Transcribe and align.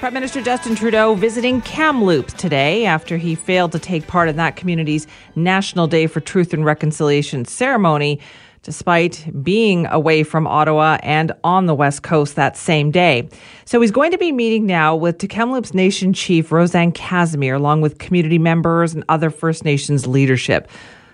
Prime 0.00 0.14
Minister 0.14 0.40
Justin 0.40 0.74
Trudeau 0.74 1.14
visiting 1.14 1.60
Kamloops 1.60 2.32
today 2.32 2.86
after 2.86 3.18
he 3.18 3.34
failed 3.34 3.70
to 3.72 3.78
take 3.78 4.06
part 4.06 4.30
in 4.30 4.36
that 4.36 4.56
community's 4.56 5.06
National 5.36 5.86
Day 5.86 6.06
for 6.06 6.20
Truth 6.20 6.54
and 6.54 6.64
Reconciliation 6.64 7.44
ceremony, 7.44 8.18
despite 8.62 9.28
being 9.42 9.84
away 9.88 10.22
from 10.22 10.46
Ottawa 10.46 10.96
and 11.02 11.32
on 11.44 11.66
the 11.66 11.74
West 11.74 12.02
Coast 12.02 12.34
that 12.36 12.56
same 12.56 12.90
day. 12.90 13.28
So 13.66 13.78
he's 13.82 13.90
going 13.90 14.10
to 14.10 14.16
be 14.16 14.32
meeting 14.32 14.64
now 14.64 14.96
with 14.96 15.18
Kamloops 15.28 15.74
Nation 15.74 16.14
Chief 16.14 16.50
Rosanne 16.50 16.92
Casimir, 16.92 17.56
along 17.56 17.82
with 17.82 17.98
community 17.98 18.38
members 18.38 18.94
and 18.94 19.04
other 19.10 19.28
First 19.28 19.66
Nations 19.66 20.06
leadership. 20.06 20.66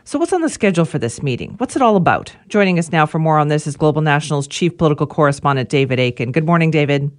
So, 0.05 0.17
what's 0.17 0.33
on 0.33 0.43
the 0.43 0.49
schedule 0.49 0.85
for 0.85 1.01
this 1.01 1.25
meeting? 1.25 1.57
What's 1.59 1.75
it 1.75 1.83
all 1.83 1.97
about? 1.97 2.33
Joining 2.47 2.79
us 2.79 2.93
now 2.93 3.05
for 3.05 3.19
more 3.19 3.41
on 3.41 3.49
this 3.49 3.67
is 3.67 3.77
Global 3.77 4.03
National's 4.03 4.47
chief 4.47 4.79
political 4.79 5.09
correspondent, 5.09 5.71
David 5.71 5.99
Akin. 5.99 6.31
Good 6.31 6.47
morning, 6.47 6.71
David. 6.71 7.11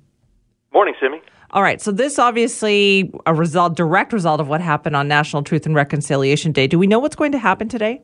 Morning, 0.72 0.96
Simi. 1.02 1.17
All 1.52 1.62
right. 1.62 1.82
So, 1.82 1.92
this 1.92 2.20
obviously 2.20 3.14
a 3.26 3.34
result, 3.34 3.76
direct 3.76 4.14
result 4.14 4.42
of 4.42 4.48
what 4.48 4.62
happened 4.62 4.96
on 4.96 5.08
National 5.08 5.44
Truth 5.44 5.66
and 5.66 5.76
Reconciliation 5.76 6.52
Day. 6.52 6.68
Do 6.68 6.78
we 6.78 6.88
know 6.88 7.00
what's 7.00 7.16
going 7.16 7.32
to 7.32 7.40
happen 7.40 7.70
today? 7.70 8.02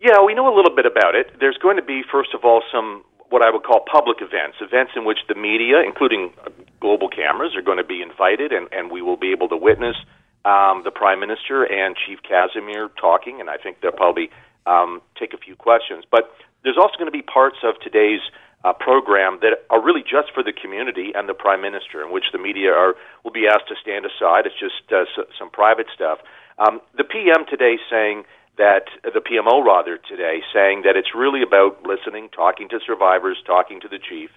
Yeah, 0.00 0.22
we 0.24 0.34
know 0.34 0.52
a 0.52 0.54
little 0.54 0.74
bit 0.74 0.86
about 0.86 1.14
it. 1.14 1.32
There's 1.40 1.58
going 1.58 1.76
to 1.76 1.82
be, 1.82 2.02
first 2.10 2.30
of 2.32 2.44
all, 2.44 2.62
some 2.72 3.04
what 3.30 3.42
I 3.42 3.50
would 3.50 3.62
call 3.62 3.84
public 3.84 4.18
events, 4.22 4.56
events 4.60 4.92
in 4.96 5.04
which 5.04 5.18
the 5.28 5.34
media, 5.34 5.82
including 5.84 6.32
global 6.80 7.08
cameras, 7.08 7.54
are 7.56 7.62
going 7.62 7.76
to 7.76 7.84
be 7.84 8.00
invited, 8.00 8.52
and, 8.52 8.68
and 8.72 8.90
we 8.90 9.02
will 9.02 9.18
be 9.18 9.32
able 9.32 9.48
to 9.48 9.56
witness 9.56 9.96
um, 10.44 10.82
the 10.84 10.90
Prime 10.90 11.20
Minister 11.20 11.64
and 11.64 11.94
Chief 11.94 12.20
Casimir 12.22 12.88
talking, 13.00 13.40
and 13.40 13.50
I 13.50 13.56
think 13.58 13.80
they'll 13.82 13.92
probably 13.92 14.30
um, 14.66 15.02
take 15.18 15.34
a 15.34 15.38
few 15.38 15.56
questions. 15.56 16.04
But 16.10 16.32
there's 16.64 16.78
also 16.78 16.96
going 16.96 17.10
to 17.10 17.12
be 17.12 17.22
parts 17.22 17.58
of 17.62 17.74
today's 17.80 18.20
uh, 18.64 18.72
program 18.72 19.38
that 19.40 19.64
are 19.70 19.82
really 19.82 20.02
just 20.02 20.34
for 20.34 20.42
the 20.42 20.52
community 20.52 21.12
and 21.14 21.28
the 21.28 21.34
Prime 21.34 21.62
Minister, 21.62 22.02
in 22.02 22.12
which 22.12 22.24
the 22.32 22.38
media 22.38 22.72
are 22.72 22.94
will 23.24 23.30
be 23.30 23.46
asked 23.46 23.68
to 23.68 23.76
stand 23.80 24.04
aside. 24.04 24.46
It's 24.46 24.58
just 24.58 24.90
uh, 24.92 25.04
so, 25.14 25.24
some 25.38 25.50
private 25.50 25.86
stuff. 25.94 26.18
Um, 26.58 26.80
the 26.96 27.04
PM 27.04 27.46
today 27.48 27.78
saying 27.90 28.24
that 28.58 28.90
the 29.04 29.22
PMO 29.22 29.64
rather 29.64 29.96
today 29.96 30.42
saying 30.52 30.82
that 30.82 30.96
it's 30.96 31.14
really 31.14 31.42
about 31.42 31.86
listening, 31.86 32.28
talking 32.30 32.68
to 32.70 32.80
survivors, 32.84 33.38
talking 33.46 33.80
to 33.80 33.88
the 33.88 33.98
chief, 33.98 34.30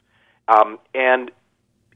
um, 0.47 0.77
and 0.93 1.31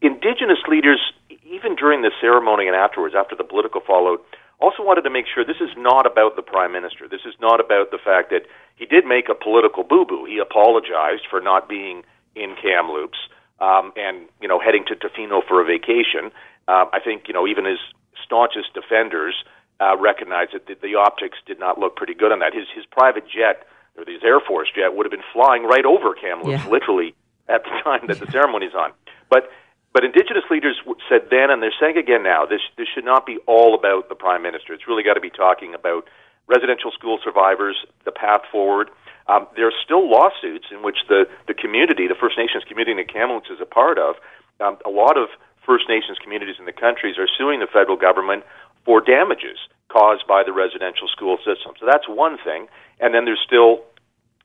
Indigenous 0.01 0.59
leaders 0.67 0.99
even 1.45 1.75
during 1.75 2.01
the 2.01 2.11
ceremony 2.19 2.67
and 2.67 2.75
afterwards, 2.75 3.15
after 3.15 3.35
the 3.35 3.43
political 3.43 3.81
fallout, 3.85 4.25
also 4.59 4.83
wanted 4.83 5.03
to 5.03 5.09
make 5.09 5.25
sure 5.27 5.45
this 5.45 5.61
is 5.61 5.71
not 5.77 6.05
about 6.05 6.35
the 6.35 6.41
prime 6.41 6.71
minister. 6.71 7.07
This 7.07 7.25
is 7.25 7.35
not 7.39 7.59
about 7.59 7.91
the 7.91 7.99
fact 8.01 8.29
that 8.31 8.43
he 8.75 8.85
did 8.85 9.05
make 9.05 9.29
a 9.29 9.35
political 9.35 9.83
boo 9.83 10.05
boo. 10.05 10.25
He 10.25 10.39
apologized 10.39 11.27
for 11.29 11.39
not 11.39 11.69
being 11.69 12.03
in 12.35 12.55
Kamloops 12.61 13.17
um, 13.59 13.91
and 13.95 14.27
you 14.41 14.47
know 14.47 14.59
heading 14.59 14.85
to 14.87 14.95
Tofino 14.95 15.41
for 15.47 15.61
a 15.61 15.65
vacation. 15.65 16.31
Uh, 16.67 16.85
I 16.91 16.99
think 17.03 17.27
you 17.27 17.33
know 17.33 17.47
even 17.47 17.65
his 17.65 17.79
staunchest 18.23 18.73
defenders 18.73 19.35
uh, 19.79 19.97
recognize 19.97 20.47
that 20.53 20.67
the, 20.67 20.75
the 20.81 20.95
optics 20.95 21.37
did 21.45 21.59
not 21.59 21.79
look 21.79 21.95
pretty 21.95 22.13
good 22.13 22.31
on 22.31 22.39
that. 22.39 22.53
His 22.53 22.67
his 22.75 22.85
private 22.85 23.25
jet 23.27 23.67
or 23.97 24.03
his 24.05 24.23
Air 24.23 24.39
Force 24.39 24.69
jet 24.75 24.95
would 24.95 25.05
have 25.05 25.11
been 25.11 25.29
flying 25.31 25.63
right 25.63 25.85
over 25.85 26.13
Kamloops, 26.13 26.63
yeah. 26.63 26.69
literally 26.69 27.15
at 27.47 27.63
the 27.63 27.69
time 27.83 28.07
that 28.07 28.19
the 28.19 28.29
ceremony's 28.31 28.73
on. 28.75 28.91
But 29.29 29.49
but 29.95 30.03
Indigenous 30.03 30.43
leaders 30.51 30.75
said 31.07 31.29
then, 31.31 31.49
and 31.49 31.63
they're 31.63 31.71
saying 31.79 31.95
again 31.95 32.21
now, 32.21 32.45
this, 32.45 32.59
this 32.77 32.85
should 32.93 33.05
not 33.05 33.25
be 33.25 33.37
all 33.47 33.73
about 33.73 34.09
the 34.09 34.15
Prime 34.15 34.43
Minister. 34.43 34.73
It's 34.73 34.89
really 34.89 35.03
got 35.03 35.13
to 35.13 35.21
be 35.21 35.29
talking 35.29 35.73
about 35.73 36.03
residential 36.47 36.91
school 36.91 37.19
survivors, 37.23 37.75
the 38.05 38.11
path 38.11 38.41
forward. 38.51 38.89
Um, 39.27 39.47
there 39.55 39.67
are 39.67 39.79
still 39.83 40.09
lawsuits 40.09 40.67
in 40.71 40.83
which 40.83 40.97
the, 41.09 41.25
the 41.47 41.53
community, 41.53 42.07
the 42.07 42.15
First 42.19 42.37
Nations 42.37 42.63
community 42.67 42.93
that 43.01 43.11
Kamloops 43.11 43.49
is 43.49 43.59
a 43.59 43.65
part 43.65 43.97
of, 43.97 44.15
um, 44.59 44.77
a 44.85 44.89
lot 44.89 45.17
of 45.17 45.29
First 45.65 45.89
Nations 45.89 46.17
communities 46.21 46.55
in 46.59 46.65
the 46.65 46.73
countries 46.73 47.17
are 47.17 47.27
suing 47.27 47.59
the 47.59 47.67
federal 47.67 47.97
government 47.97 48.43
for 48.85 49.01
damages 49.01 49.57
caused 49.89 50.27
by 50.27 50.43
the 50.45 50.53
residential 50.53 51.07
school 51.07 51.37
system. 51.37 51.73
So 51.79 51.85
that's 51.89 52.07
one 52.07 52.37
thing. 52.43 52.67
And 52.99 53.13
then 53.13 53.25
there's 53.25 53.41
still 53.45 53.81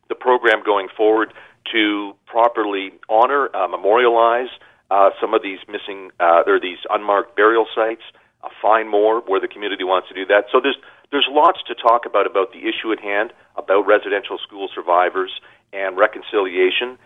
the 0.08 0.14
program 0.14 0.62
going 0.64 0.88
forward 0.96 1.32
to 1.72 2.14
properly 2.26 2.92
honor, 3.08 3.54
uh, 3.54 3.68
memorialize, 3.68 4.48
uh, 4.90 5.10
some 5.20 5.34
of 5.34 5.42
these 5.42 5.58
missing 5.68 6.10
uh, 6.18 6.42
or 6.46 6.58
these 6.58 6.78
unmarked 6.88 7.36
burial 7.36 7.66
sites, 7.74 8.02
uh, 8.42 8.48
find 8.60 8.88
more 8.88 9.20
where 9.20 9.40
the 9.40 9.48
community 9.48 9.84
wants 9.84 10.08
to 10.08 10.14
do 10.14 10.24
that. 10.26 10.46
So 10.50 10.60
there's 10.60 10.78
there's 11.10 11.28
lots 11.30 11.58
to 11.66 11.74
talk 11.74 12.06
about 12.06 12.26
about 12.26 12.52
the 12.52 12.60
issue 12.60 12.92
at 12.92 13.00
hand, 13.00 13.32
about 13.56 13.86
residential 13.86 14.38
school 14.38 14.68
survivors 14.74 15.30
and 15.72 15.96
reconciliation. 15.96 16.98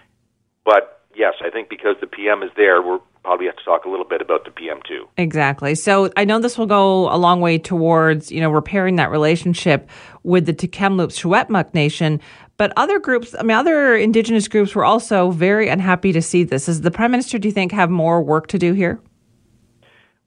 But 0.65 1.03
yes, 1.15 1.35
I 1.45 1.51
think 1.51 1.69
because 1.69 1.97
the 2.01 2.07
PM 2.07 2.43
is 2.43 2.51
there, 2.57 2.83
we're 2.83 3.01
probably 3.23 3.47
have 3.47 3.57
to 3.57 3.65
talk 3.65 3.87
a 3.87 3.89
little 3.89 4.05
bit 4.05 4.21
about 4.21 4.45
the 4.45 4.51
PM 4.51 4.81
too. 4.87 5.09
Exactly. 5.17 5.75
So 5.75 6.11
I 6.17 6.27
know 6.27 6.39
this 6.39 6.59
will 6.59 6.67
go 6.67 7.09
a 7.09 7.17
long 7.17 7.41
way 7.41 7.59
towards 7.59 8.31
you 8.31 8.41
know 8.41 8.51
repairing 8.51 8.97
that 8.97 9.11
relationship 9.11 9.89
with 10.23 10.47
the 10.47 10.53
Tk'emlúps 10.53 11.19
Secwépemc 11.19 11.73
Nation. 11.75 12.21
But 12.57 12.73
other 12.77 13.01
groups, 13.01 13.35
I 13.37 13.43
mean, 13.43 13.57
other 13.57 13.97
Indigenous 13.97 14.47
groups 14.47 14.75
were 14.77 14.85
also 14.85 15.31
very 15.31 15.69
unhappy 15.69 16.13
to 16.13 16.23
see 16.23 16.45
this. 16.45 16.67
Does 16.67 16.83
the 16.83 16.91
Prime 16.91 17.11
Minister, 17.11 17.37
do 17.39 17.49
you 17.49 17.53
think, 17.53 17.73
have 17.73 17.91
more 17.91 18.23
work 18.23 18.47
to 18.49 18.59
do 18.59 18.75
here? 18.75 19.01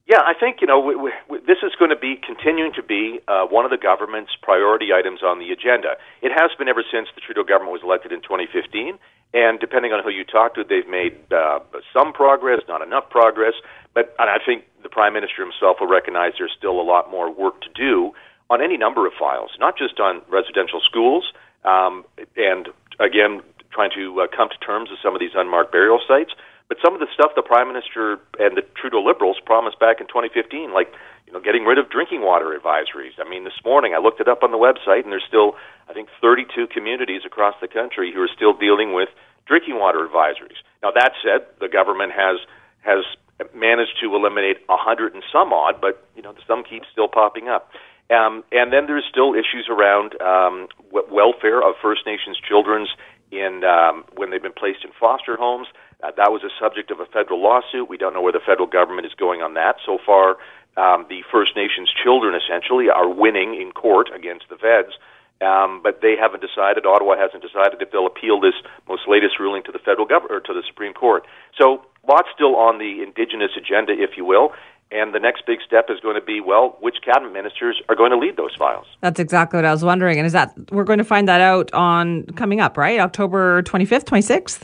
Yeah, 0.07 0.23
I 0.23 0.31
think 0.33 0.61
you 0.61 0.67
know 0.67 0.79
we, 0.79 0.95
we, 0.95 1.11
this 1.43 1.59
is 1.61 1.75
going 1.77 1.91
to 1.91 1.99
be 1.99 2.15
continuing 2.15 2.71
to 2.79 2.83
be 2.83 3.19
uh, 3.27 3.43
one 3.43 3.65
of 3.65 3.71
the 3.71 3.77
government's 3.77 4.31
priority 4.41 4.93
items 4.95 5.19
on 5.21 5.39
the 5.39 5.51
agenda. 5.51 5.99
It 6.21 6.31
has 6.31 6.51
been 6.57 6.69
ever 6.69 6.81
since 6.81 7.09
the 7.13 7.19
Trudeau 7.19 7.43
government 7.43 7.73
was 7.75 7.83
elected 7.83 8.13
in 8.15 8.23
2015, 8.23 8.97
and 9.35 9.59
depending 9.59 9.91
on 9.91 10.01
who 10.01 10.09
you 10.09 10.23
talk 10.23 10.55
to, 10.55 10.63
they've 10.63 10.87
made 10.87 11.19
uh, 11.35 11.59
some 11.91 12.13
progress, 12.13 12.63
not 12.69 12.81
enough 12.81 13.09
progress. 13.09 13.53
But 13.93 14.15
and 14.17 14.29
I 14.31 14.39
think 14.39 14.63
the 14.81 14.87
Prime 14.87 15.11
Minister 15.11 15.43
himself 15.43 15.83
will 15.83 15.91
recognize 15.91 16.39
there's 16.39 16.55
still 16.57 16.79
a 16.79 16.87
lot 16.87 17.11
more 17.11 17.27
work 17.27 17.59
to 17.67 17.69
do 17.75 18.15
on 18.49 18.63
any 18.63 18.77
number 18.77 19.05
of 19.05 19.11
files, 19.19 19.51
not 19.59 19.77
just 19.77 19.99
on 19.99 20.21
residential 20.31 20.79
schools, 20.79 21.33
um, 21.65 22.05
and 22.39 22.71
again, 23.03 23.43
trying 23.75 23.91
to 23.91 24.21
uh, 24.23 24.27
come 24.31 24.47
to 24.47 24.57
terms 24.63 24.87
with 24.89 25.03
some 25.03 25.13
of 25.13 25.19
these 25.19 25.35
unmarked 25.35 25.73
burial 25.73 25.99
sites. 26.07 26.31
But 26.67 26.77
some 26.83 26.93
of 26.93 26.99
the 26.99 27.07
stuff 27.13 27.31
the 27.35 27.41
Prime 27.41 27.67
Minister 27.67 28.19
and 28.39 28.57
the 28.57 28.63
Trudeau 28.75 28.99
Liberals 28.99 29.39
promised 29.45 29.79
back 29.79 30.01
in 30.01 30.07
2015, 30.07 30.73
like 30.73 30.91
you 31.25 31.33
know, 31.33 31.39
getting 31.39 31.63
rid 31.63 31.77
of 31.77 31.89
drinking 31.89 32.21
water 32.21 32.55
advisories. 32.55 33.15
I 33.19 33.27
mean, 33.27 33.43
this 33.43 33.59
morning 33.63 33.93
I 33.93 33.99
looked 33.99 34.19
it 34.19 34.27
up 34.27 34.43
on 34.43 34.51
the 34.51 34.57
website, 34.57 35.03
and 35.03 35.11
there's 35.11 35.27
still, 35.27 35.55
I 35.89 35.93
think, 35.93 36.07
32 36.21 36.67
communities 36.67 37.23
across 37.25 37.55
the 37.59 37.67
country 37.67 38.11
who 38.13 38.21
are 38.21 38.31
still 38.33 38.55
dealing 38.55 38.93
with 38.93 39.09
drinking 39.45 39.79
water 39.79 40.07
advisories. 40.07 40.59
Now, 40.83 40.91
that 40.91 41.11
said, 41.23 41.47
the 41.59 41.67
government 41.67 42.11
has 42.13 42.39
has 42.83 43.03
managed 43.53 43.99
to 44.01 44.15
eliminate 44.15 44.57
a 44.69 44.77
hundred 44.77 45.13
and 45.13 45.23
some 45.31 45.53
odd, 45.53 45.79
but 45.79 46.03
you 46.15 46.21
know, 46.21 46.33
some 46.47 46.63
keep 46.63 46.83
still 46.91 47.07
popping 47.07 47.47
up. 47.47 47.71
Um, 48.09 48.43
and 48.51 48.71
then 48.71 48.87
there's 48.87 49.03
still 49.09 49.33
issues 49.33 49.67
around 49.69 50.19
um, 50.21 50.67
welfare 51.11 51.59
of 51.59 51.75
First 51.81 52.05
Nations 52.05 52.39
children's 52.39 52.87
in 53.31 53.63
um, 53.67 54.05
when 54.15 54.31
they've 54.31 54.41
been 54.41 54.55
placed 54.55 54.85
in 54.85 54.91
foster 54.97 55.35
homes. 55.35 55.67
Uh, 56.03 56.11
that 56.15 56.29
was 56.31 56.43
a 56.43 56.53
subject 56.61 56.91
of 56.91 56.99
a 56.99 57.05
federal 57.05 57.41
lawsuit. 57.41 57.89
We 57.89 57.97
don't 57.97 58.13
know 58.13 58.21
where 58.21 58.33
the 58.33 58.43
federal 58.45 58.67
government 58.67 59.07
is 59.07 59.13
going 59.17 59.41
on 59.41 59.55
that. 59.55 59.77
So 59.85 59.97
far, 60.05 60.37
um, 60.77 61.07
the 61.09 61.25
First 61.31 61.55
Nations 61.55 61.89
children 62.03 62.37
essentially 62.37 62.89
are 62.89 63.09
winning 63.09 63.57
in 63.59 63.71
court 63.71 64.09
against 64.13 64.45
the 64.49 64.57
feds, 64.61 64.93
um, 65.41 65.81
but 65.81 66.01
they 66.05 66.13
haven't 66.13 66.45
decided. 66.45 66.85
Ottawa 66.85 67.17
hasn't 67.17 67.41
decided 67.41 67.81
if 67.81 67.89
they'll 67.89 68.05
appeal 68.05 68.39
this 68.39 68.53
most 68.87 69.09
latest 69.09 69.39
ruling 69.39 69.63
to 69.63 69.71
the 69.71 69.81
federal 69.81 70.05
government 70.05 70.37
or 70.37 70.39
to 70.41 70.53
the 70.53 70.61
Supreme 70.69 70.93
Court. 70.93 71.25
So 71.57 71.81
lots 72.07 72.29
still 72.33 72.55
on 72.55 72.77
the 72.77 73.01
Indigenous 73.01 73.57
agenda, 73.57 73.93
if 73.97 74.17
you 74.17 74.25
will. 74.25 74.53
And 74.89 75.13
the 75.13 75.19
next 75.19 75.45
big 75.45 75.59
step 75.65 75.87
is 75.89 75.99
going 75.99 76.15
to 76.15 76.21
be, 76.21 76.39
well, 76.39 76.77
which 76.79 76.97
cabinet 77.03 77.33
ministers 77.33 77.81
are 77.89 77.95
going 77.95 78.11
to 78.11 78.17
lead 78.17 78.37
those 78.37 78.55
files? 78.55 78.85
That's 79.01 79.19
exactly 79.19 79.57
what 79.57 79.65
I 79.65 79.71
was 79.71 79.83
wondering. 79.83 80.17
And 80.17 80.25
is 80.25 80.31
that 80.31 80.53
we're 80.71 80.85
going 80.85 80.99
to 80.99 81.03
find 81.03 81.27
that 81.27 81.41
out 81.41 81.73
on 81.73 82.23
coming 82.37 82.61
up, 82.61 82.77
right? 82.77 82.99
October 82.99 83.63
25th, 83.63 84.05
26th? 84.05 84.63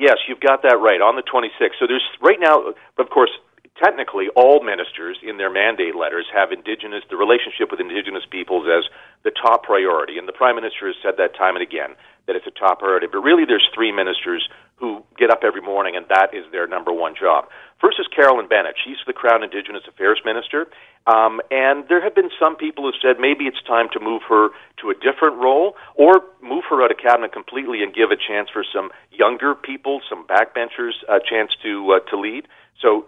Yes, 0.00 0.16
you've 0.24 0.40
got 0.40 0.64
that 0.64 0.80
right 0.80 1.04
on 1.04 1.20
the 1.20 1.26
26th. 1.28 1.76
So 1.76 1.84
there's 1.84 2.08
right 2.24 2.40
now, 2.40 2.72
of 2.96 3.10
course, 3.12 3.28
technically 3.76 4.32
all 4.32 4.64
ministers 4.64 5.20
in 5.20 5.36
their 5.36 5.52
mandate 5.52 5.92
letters 5.92 6.24
have 6.32 6.56
indigenous 6.56 7.04
the 7.12 7.20
relationship 7.20 7.68
with 7.68 7.84
indigenous 7.84 8.24
peoples 8.24 8.64
as 8.64 8.88
the 9.24 9.30
top 9.30 9.62
priority. 9.62 10.16
And 10.16 10.24
the 10.24 10.32
prime 10.32 10.56
minister 10.56 10.88
has 10.88 10.96
said 11.04 11.20
that 11.20 11.36
time 11.36 11.52
and 11.52 11.60
again 11.60 12.00
that 12.24 12.32
it's 12.32 12.48
a 12.48 12.56
top 12.56 12.80
priority. 12.80 13.12
But 13.12 13.20
really 13.20 13.44
there's 13.44 13.68
three 13.76 13.92
ministers 13.92 14.48
who 14.80 15.04
get 15.20 15.28
up 15.28 15.44
every 15.44 15.60
morning 15.60 15.96
and 15.96 16.08
that 16.08 16.32
is 16.32 16.48
their 16.48 16.64
number 16.64 16.96
one 16.96 17.12
job. 17.12 17.52
First 17.76 18.00
is 18.00 18.08
carolyn 18.08 18.48
bennett. 18.48 18.80
She's 18.80 19.00
the 19.04 19.12
crown 19.12 19.44
indigenous 19.44 19.84
affairs 19.84 20.20
minister 20.24 20.72
um, 21.06 21.40
and 21.50 21.84
there 21.88 22.02
have 22.02 22.14
been 22.14 22.30
some 22.38 22.56
people 22.56 22.84
who 22.84 22.92
said 23.00 23.20
maybe 23.20 23.44
it's 23.44 23.62
time 23.66 23.88
to 23.92 24.00
move 24.00 24.22
her 24.28 24.48
to 24.80 24.90
a 24.90 24.94
different 24.94 25.36
role 25.36 25.74
or 25.94 26.22
move 26.42 26.64
her 26.68 26.84
out 26.84 26.90
of 26.90 26.98
cabinet 26.98 27.32
completely 27.32 27.82
and 27.82 27.94
give 27.94 28.10
a 28.10 28.16
chance 28.16 28.48
for 28.52 28.64
some 28.64 28.90
younger 29.10 29.54
people 29.54 30.00
some 30.08 30.26
backbenchers 30.26 31.00
a 31.08 31.18
chance 31.18 31.52
to 31.62 31.96
uh, 31.96 32.10
to 32.10 32.18
lead 32.18 32.46
so 32.80 33.06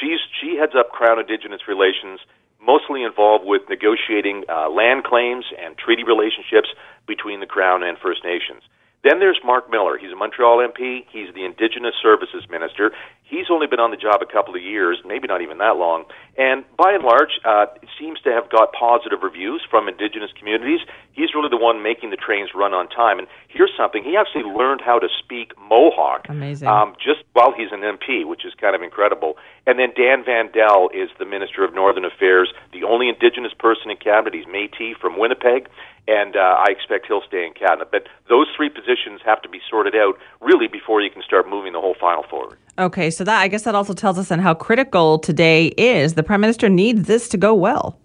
she's 0.00 0.20
she 0.40 0.56
heads 0.56 0.72
up 0.78 0.90
Crown 0.90 1.18
Indigenous 1.18 1.66
relations, 1.66 2.20
mostly 2.60 3.02
involved 3.02 3.44
with 3.44 3.62
negotiating 3.68 4.44
uh, 4.48 4.68
land 4.70 5.04
claims 5.04 5.44
and 5.58 5.76
treaty 5.76 6.04
relationships 6.04 6.68
between 7.06 7.40
the 7.40 7.46
Crown 7.46 7.82
and 7.82 7.98
First 7.98 8.24
Nations. 8.24 8.62
Then 9.02 9.20
there's 9.20 9.38
Mark 9.44 9.68
Miller. 9.68 9.98
He's 9.98 10.12
a 10.12 10.16
Montreal 10.16 10.64
MP. 10.64 11.04
He's 11.12 11.28
the 11.34 11.44
Indigenous 11.44 11.92
Services 12.00 12.48
Minister. 12.48 12.92
He's 13.34 13.50
only 13.50 13.66
been 13.66 13.80
on 13.82 13.90
the 13.90 13.98
job 13.98 14.22
a 14.22 14.30
couple 14.30 14.54
of 14.54 14.62
years, 14.62 15.02
maybe 15.04 15.26
not 15.26 15.42
even 15.42 15.58
that 15.58 15.74
long, 15.74 16.04
and 16.38 16.62
by 16.78 16.94
and 16.94 17.02
large, 17.02 17.42
uh, 17.44 17.66
seems 17.98 18.20
to 18.22 18.30
have 18.30 18.46
got 18.50 18.70
positive 18.72 19.26
reviews 19.26 19.62
from 19.68 19.88
Indigenous 19.88 20.30
communities. 20.38 20.86
He's 21.12 21.34
really 21.34 21.50
the 21.50 21.58
one 21.58 21.82
making 21.82 22.10
the 22.10 22.16
trains 22.16 22.50
run 22.54 22.74
on 22.74 22.86
time. 22.88 23.18
And 23.18 23.26
here's 23.48 23.74
something: 23.76 24.04
he 24.06 24.16
actually 24.16 24.46
learned 24.46 24.82
how 24.86 24.98
to 25.02 25.08
speak 25.18 25.50
Mohawk, 25.58 26.26
Amazing. 26.28 26.68
Um, 26.68 26.94
just 27.02 27.26
while 27.34 27.50
he's 27.50 27.72
an 27.72 27.82
MP, 27.82 28.24
which 28.24 28.46
is 28.46 28.54
kind 28.54 28.74
of 28.74 28.82
incredible. 28.82 29.34
And 29.66 29.78
then 29.78 29.90
Dan 29.96 30.22
Vandal 30.22 30.90
is 30.94 31.10
the 31.18 31.24
Minister 31.24 31.64
of 31.64 31.74
Northern 31.74 32.04
Affairs, 32.04 32.52
the 32.72 32.84
only 32.84 33.08
Indigenous 33.08 33.54
person 33.58 33.90
in 33.90 33.96
cabinet. 33.96 34.34
He's 34.34 34.46
Métis 34.46 34.96
from 35.00 35.18
Winnipeg, 35.18 35.66
and 36.06 36.36
uh, 36.36 36.56
I 36.58 36.66
expect 36.70 37.06
he'll 37.06 37.22
stay 37.26 37.46
in 37.46 37.54
cabinet. 37.54 37.88
But 37.90 38.08
those 38.28 38.46
three 38.56 38.68
positions 38.68 39.20
have 39.24 39.40
to 39.42 39.48
be 39.48 39.60
sorted 39.70 39.94
out 39.94 40.18
really 40.40 40.68
before 40.68 41.00
you 41.00 41.10
can 41.10 41.22
start 41.22 41.48
moving 41.48 41.72
the 41.72 41.80
whole 41.80 41.96
file 41.98 42.24
forward. 42.28 42.58
Okay, 42.78 43.10
so 43.10 43.24
that 43.24 43.40
I 43.40 43.48
guess 43.48 43.62
that 43.62 43.74
also 43.74 43.94
tells 43.94 44.18
us 44.18 44.28
then 44.28 44.40
how 44.40 44.54
critical 44.54 45.18
today 45.18 45.66
is. 45.78 46.14
The 46.14 46.22
prime 46.22 46.40
minister 46.40 46.68
needs 46.68 47.06
this 47.06 47.28
to 47.30 47.36
go 47.36 47.54
well. 47.54 47.98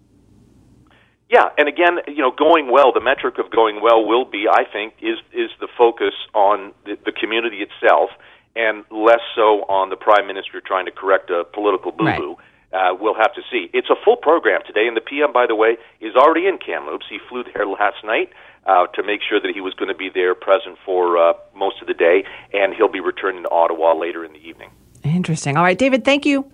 Yeah, 1.28 1.48
and 1.56 1.68
again, 1.68 1.98
you 2.08 2.22
know, 2.22 2.32
going 2.32 2.72
well. 2.72 2.92
The 2.92 3.00
metric 3.00 3.38
of 3.38 3.50
going 3.52 3.80
well 3.80 4.04
will 4.04 4.24
be, 4.24 4.46
I 4.50 4.64
think, 4.64 4.94
is 5.00 5.18
is 5.32 5.50
the 5.60 5.68
focus 5.78 6.14
on 6.34 6.72
the, 6.84 6.98
the 7.04 7.12
community 7.12 7.58
itself, 7.58 8.10
and 8.56 8.84
less 8.90 9.20
so 9.36 9.62
on 9.68 9.90
the 9.90 9.96
prime 9.96 10.26
minister 10.26 10.60
trying 10.60 10.86
to 10.86 10.92
correct 10.92 11.30
a 11.30 11.44
political 11.44 11.92
boo 11.92 12.04
boo. 12.04 12.04
Right. 12.04 12.36
Uh, 12.72 12.94
we'll 12.98 13.14
have 13.14 13.34
to 13.34 13.42
see. 13.50 13.68
It's 13.72 13.90
a 13.90 13.96
full 14.04 14.16
program 14.16 14.60
today, 14.66 14.86
and 14.86 14.96
the 14.96 15.00
PM, 15.00 15.32
by 15.32 15.46
the 15.46 15.56
way, 15.56 15.76
is 16.00 16.14
already 16.14 16.46
in 16.46 16.58
Kamloops. 16.58 17.06
He 17.10 17.18
flew 17.28 17.42
there 17.42 17.66
last 17.66 18.04
night 18.04 18.30
uh, 18.66 18.86
to 18.94 19.02
make 19.02 19.20
sure 19.28 19.40
that 19.40 19.50
he 19.52 19.60
was 19.60 19.74
going 19.74 19.88
to 19.88 19.94
be 19.94 20.08
there, 20.08 20.34
present 20.34 20.78
for 20.84 21.18
uh, 21.18 21.32
most 21.54 21.80
of 21.80 21.88
the 21.88 21.94
day, 21.94 22.24
and 22.52 22.74
he'll 22.74 22.92
be 22.92 23.00
returning 23.00 23.42
to 23.42 23.50
Ottawa 23.50 23.94
later 23.94 24.24
in 24.24 24.32
the 24.32 24.38
evening. 24.38 24.70
Interesting. 25.02 25.56
All 25.56 25.64
right, 25.64 25.78
David. 25.78 26.04
Thank 26.04 26.26
you. 26.26 26.50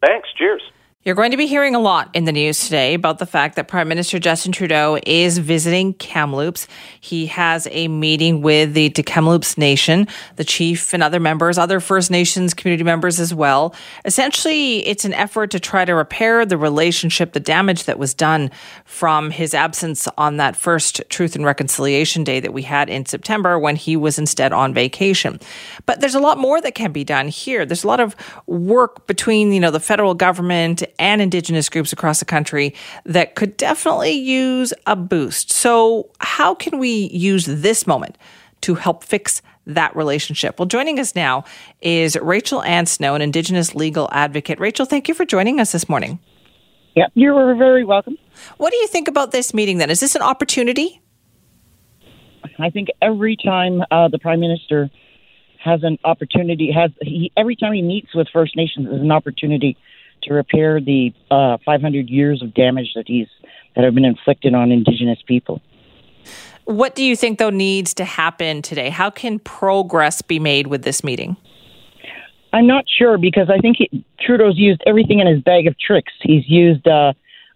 Thanks. 0.00 0.28
Cheers. 0.36 0.62
You're 1.06 1.14
going 1.14 1.30
to 1.30 1.36
be 1.36 1.46
hearing 1.46 1.76
a 1.76 1.78
lot 1.78 2.10
in 2.14 2.24
the 2.24 2.32
news 2.32 2.64
today 2.64 2.92
about 2.94 3.20
the 3.20 3.26
fact 3.26 3.54
that 3.54 3.68
Prime 3.68 3.86
Minister 3.86 4.18
Justin 4.18 4.50
Trudeau 4.50 4.98
is 5.06 5.38
visiting 5.38 5.94
Kamloops. 5.94 6.66
He 7.00 7.26
has 7.26 7.68
a 7.70 7.86
meeting 7.86 8.42
with 8.42 8.74
the 8.74 8.90
Kamloops 8.90 9.56
Nation, 9.56 10.08
the 10.34 10.42
chief 10.42 10.92
and 10.92 11.04
other 11.04 11.20
members, 11.20 11.58
other 11.58 11.78
First 11.78 12.10
Nations 12.10 12.54
community 12.54 12.82
members 12.82 13.20
as 13.20 13.32
well. 13.32 13.72
Essentially, 14.04 14.84
it's 14.84 15.04
an 15.04 15.14
effort 15.14 15.52
to 15.52 15.60
try 15.60 15.84
to 15.84 15.94
repair 15.94 16.44
the 16.44 16.58
relationship, 16.58 17.34
the 17.34 17.38
damage 17.38 17.84
that 17.84 18.00
was 18.00 18.12
done 18.12 18.50
from 18.84 19.30
his 19.30 19.54
absence 19.54 20.08
on 20.18 20.38
that 20.38 20.56
first 20.56 21.02
Truth 21.08 21.36
and 21.36 21.44
Reconciliation 21.44 22.24
Day 22.24 22.40
that 22.40 22.52
we 22.52 22.62
had 22.62 22.90
in 22.90 23.06
September 23.06 23.60
when 23.60 23.76
he 23.76 23.96
was 23.96 24.18
instead 24.18 24.52
on 24.52 24.74
vacation. 24.74 25.38
But 25.84 26.00
there's 26.00 26.16
a 26.16 26.20
lot 26.20 26.36
more 26.36 26.60
that 26.60 26.74
can 26.74 26.90
be 26.90 27.04
done 27.04 27.28
here. 27.28 27.64
There's 27.64 27.84
a 27.84 27.88
lot 27.88 28.00
of 28.00 28.16
work 28.48 29.06
between, 29.06 29.52
you 29.52 29.60
know, 29.60 29.70
the 29.70 29.78
federal 29.78 30.12
government 30.12 30.82
and 30.98 31.20
Indigenous 31.20 31.68
groups 31.68 31.92
across 31.92 32.18
the 32.18 32.24
country 32.24 32.74
that 33.04 33.34
could 33.34 33.56
definitely 33.56 34.12
use 34.12 34.72
a 34.86 34.96
boost. 34.96 35.50
So, 35.50 36.10
how 36.20 36.54
can 36.54 36.78
we 36.78 37.08
use 37.12 37.46
this 37.46 37.86
moment 37.86 38.16
to 38.62 38.74
help 38.74 39.04
fix 39.04 39.42
that 39.66 39.94
relationship? 39.94 40.58
Well, 40.58 40.66
joining 40.66 40.98
us 40.98 41.14
now 41.14 41.44
is 41.80 42.16
Rachel 42.16 42.62
Ann 42.62 42.86
Snow, 42.86 43.14
an 43.14 43.22
Indigenous 43.22 43.74
legal 43.74 44.08
advocate. 44.12 44.60
Rachel, 44.60 44.86
thank 44.86 45.08
you 45.08 45.14
for 45.14 45.24
joining 45.24 45.60
us 45.60 45.72
this 45.72 45.88
morning. 45.88 46.18
Yeah, 46.94 47.06
you're 47.14 47.54
very 47.56 47.84
welcome. 47.84 48.16
What 48.56 48.70
do 48.70 48.76
you 48.76 48.86
think 48.86 49.08
about 49.08 49.30
this 49.30 49.52
meeting 49.52 49.78
then? 49.78 49.90
Is 49.90 50.00
this 50.00 50.14
an 50.14 50.22
opportunity? 50.22 51.00
I 52.58 52.70
think 52.70 52.88
every 53.02 53.36
time 53.36 53.82
uh, 53.90 54.08
the 54.08 54.18
Prime 54.18 54.40
Minister 54.40 54.90
has 55.62 55.80
an 55.82 55.98
opportunity, 56.04 56.70
has 56.72 56.90
he, 57.02 57.32
every 57.36 57.56
time 57.56 57.72
he 57.72 57.82
meets 57.82 58.14
with 58.14 58.28
First 58.32 58.56
Nations 58.56 58.86
is 58.86 59.00
an 59.00 59.12
opportunity 59.12 59.76
to 60.26 60.34
repair 60.34 60.80
the 60.80 61.12
uh, 61.30 61.58
500 61.64 62.08
years 62.08 62.42
of 62.42 62.54
damage 62.54 62.88
that 62.94 63.04
he's 63.06 63.28
that 63.74 63.84
have 63.84 63.94
been 63.94 64.04
inflicted 64.04 64.54
on 64.54 64.72
Indigenous 64.72 65.18
people. 65.26 65.60
What 66.64 66.94
do 66.94 67.04
you 67.04 67.14
think 67.14 67.38
though 67.38 67.50
needs 67.50 67.94
to 67.94 68.04
happen 68.04 68.62
today? 68.62 68.90
How 68.90 69.10
can 69.10 69.38
progress 69.38 70.22
be 70.22 70.38
made 70.38 70.66
with 70.66 70.82
this 70.82 71.04
meeting? 71.04 71.36
I'm 72.52 72.66
not 72.66 72.84
sure 72.88 73.18
because 73.18 73.50
I 73.50 73.58
think 73.58 73.76
he, 73.78 74.04
Trudeau's 74.18 74.56
used 74.56 74.82
everything 74.86 75.20
in 75.20 75.26
his 75.26 75.42
bag 75.42 75.66
of 75.66 75.78
tricks. 75.78 76.12
He's 76.22 76.48
used 76.48 76.86
uh, 76.88 77.12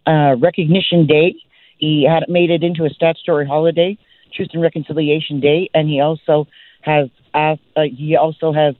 uh, 0.06 0.36
Recognition 0.36 1.06
Day. 1.06 1.34
He 1.78 2.06
had 2.08 2.28
made 2.28 2.50
it 2.50 2.62
into 2.62 2.84
a 2.84 2.90
statutory 2.90 3.46
holiday, 3.46 3.96
Truth 4.34 4.50
and 4.52 4.62
Reconciliation 4.62 5.40
Day, 5.40 5.70
and 5.74 5.88
he 5.88 6.00
also 6.00 6.46
has 6.82 7.08
asked, 7.32 7.62
uh, 7.76 7.82
he 7.82 8.16
also 8.16 8.52
has 8.52 8.74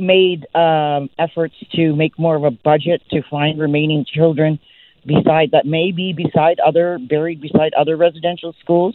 made 0.00 0.46
um, 0.54 1.10
efforts 1.18 1.54
to 1.74 1.94
make 1.94 2.18
more 2.18 2.36
of 2.36 2.44
a 2.44 2.50
budget 2.50 3.02
to 3.10 3.22
find 3.30 3.60
remaining 3.60 4.04
children 4.04 4.58
beside 5.06 5.52
that 5.52 5.66
may 5.66 5.92
be 5.92 6.12
beside 6.12 6.58
other 6.60 6.98
buried 6.98 7.40
beside 7.40 7.72
other 7.74 7.96
residential 7.96 8.54
schools, 8.60 8.94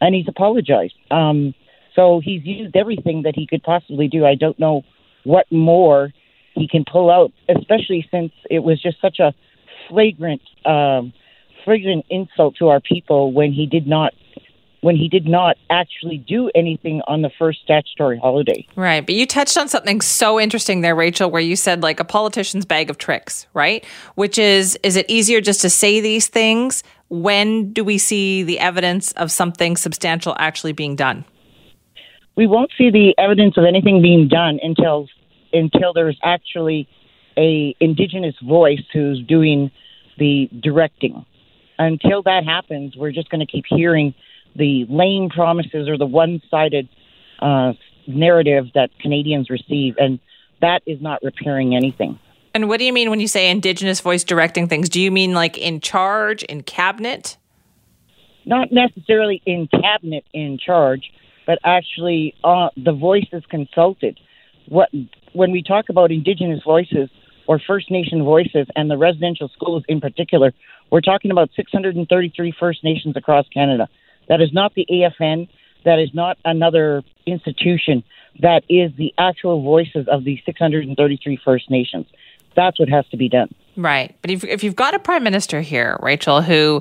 and 0.00 0.14
he's 0.14 0.28
apologized. 0.28 0.94
Um, 1.10 1.54
so 1.94 2.20
he's 2.22 2.44
used 2.44 2.76
everything 2.76 3.22
that 3.22 3.34
he 3.34 3.46
could 3.46 3.62
possibly 3.62 4.08
do. 4.08 4.24
I 4.24 4.34
don't 4.34 4.58
know 4.58 4.82
what 5.24 5.50
more 5.50 6.12
he 6.54 6.68
can 6.68 6.84
pull 6.90 7.10
out, 7.10 7.32
especially 7.48 8.06
since 8.10 8.32
it 8.50 8.60
was 8.60 8.80
just 8.80 9.00
such 9.00 9.18
a 9.18 9.34
flagrant, 9.88 10.42
um, 10.64 11.12
flagrant 11.64 12.06
insult 12.10 12.56
to 12.56 12.68
our 12.68 12.80
people 12.80 13.32
when 13.32 13.52
he 13.52 13.66
did 13.66 13.86
not 13.86 14.12
when 14.80 14.96
he 14.96 15.08
did 15.08 15.26
not 15.26 15.56
actually 15.68 16.18
do 16.18 16.50
anything 16.54 17.02
on 17.06 17.22
the 17.22 17.30
first 17.38 17.60
statutory 17.62 18.18
holiday. 18.18 18.66
Right. 18.76 19.04
But 19.04 19.14
you 19.14 19.26
touched 19.26 19.58
on 19.58 19.68
something 19.68 20.00
so 20.00 20.40
interesting 20.40 20.80
there, 20.80 20.94
Rachel, 20.94 21.30
where 21.30 21.42
you 21.42 21.56
said 21.56 21.82
like 21.82 22.00
a 22.00 22.04
politician's 22.04 22.64
bag 22.64 22.88
of 22.88 22.96
tricks, 22.96 23.46
right? 23.52 23.84
Which 24.14 24.38
is, 24.38 24.78
is 24.82 24.96
it 24.96 25.06
easier 25.08 25.40
just 25.40 25.60
to 25.62 25.70
say 25.70 26.00
these 26.00 26.28
things? 26.28 26.82
When 27.08 27.72
do 27.72 27.84
we 27.84 27.98
see 27.98 28.42
the 28.42 28.58
evidence 28.58 29.12
of 29.12 29.30
something 29.30 29.76
substantial 29.76 30.34
actually 30.38 30.72
being 30.72 30.96
done? 30.96 31.24
We 32.36 32.46
won't 32.46 32.70
see 32.78 32.90
the 32.90 33.14
evidence 33.18 33.58
of 33.58 33.64
anything 33.64 34.00
being 34.00 34.28
done 34.28 34.60
until 34.62 35.08
until 35.52 35.92
there's 35.92 36.18
actually 36.22 36.88
a 37.36 37.74
indigenous 37.80 38.36
voice 38.40 38.82
who's 38.92 39.20
doing 39.26 39.70
the 40.16 40.48
directing. 40.60 41.26
Until 41.78 42.22
that 42.22 42.44
happens, 42.44 42.96
we're 42.96 43.10
just 43.10 43.30
going 43.30 43.44
to 43.44 43.50
keep 43.50 43.64
hearing 43.68 44.14
the 44.56 44.86
lame 44.88 45.30
promises 45.30 45.88
or 45.88 45.96
the 45.96 46.06
one-sided 46.06 46.88
uh, 47.40 47.72
narrative 48.06 48.66
that 48.74 48.90
Canadians 49.00 49.50
receive, 49.50 49.96
and 49.98 50.18
that 50.60 50.82
is 50.86 51.00
not 51.00 51.22
repairing 51.22 51.74
anything. 51.74 52.18
And 52.52 52.68
what 52.68 52.78
do 52.78 52.84
you 52.84 52.92
mean 52.92 53.10
when 53.10 53.20
you 53.20 53.28
say 53.28 53.50
Indigenous 53.50 54.00
voice 54.00 54.24
directing 54.24 54.68
things? 54.68 54.88
Do 54.88 55.00
you 55.00 55.10
mean 55.10 55.34
like 55.34 55.56
in 55.56 55.80
charge, 55.80 56.42
in 56.42 56.62
cabinet? 56.62 57.36
Not 58.44 58.72
necessarily 58.72 59.40
in 59.46 59.68
cabinet 59.68 60.24
in 60.32 60.58
charge, 60.58 61.12
but 61.46 61.58
actually 61.64 62.34
uh, 62.42 62.70
the 62.76 62.92
voices 62.92 63.44
consulted. 63.48 64.18
What 64.68 64.88
when 65.32 65.52
we 65.52 65.62
talk 65.62 65.88
about 65.88 66.10
Indigenous 66.10 66.62
voices 66.64 67.08
or 67.46 67.60
First 67.64 67.90
Nation 67.90 68.24
voices 68.24 68.66
and 68.74 68.90
the 68.90 68.96
residential 68.96 69.48
schools 69.48 69.84
in 69.88 70.00
particular, 70.00 70.52
we're 70.90 71.00
talking 71.00 71.30
about 71.30 71.50
633 71.54 72.54
First 72.58 72.82
Nations 72.82 73.16
across 73.16 73.46
Canada. 73.48 73.88
That 74.30 74.40
is 74.40 74.52
not 74.52 74.72
the 74.74 74.86
AFN. 74.88 75.48
That 75.84 75.98
is 75.98 76.14
not 76.14 76.38
another 76.44 77.02
institution. 77.26 78.04
That 78.38 78.62
is 78.68 78.92
the 78.96 79.12
actual 79.18 79.60
voices 79.60 80.06
of 80.08 80.22
the 80.22 80.40
633 80.46 81.40
First 81.44 81.68
Nations. 81.68 82.06
That's 82.54 82.78
what 82.78 82.88
has 82.88 83.06
to 83.08 83.16
be 83.16 83.28
done. 83.28 83.52
Right. 83.76 84.16
But 84.22 84.30
if, 84.30 84.44
if 84.44 84.62
you've 84.62 84.76
got 84.76 84.94
a 84.94 85.00
prime 85.00 85.24
minister 85.24 85.60
here, 85.60 85.98
Rachel, 86.00 86.42
who 86.42 86.80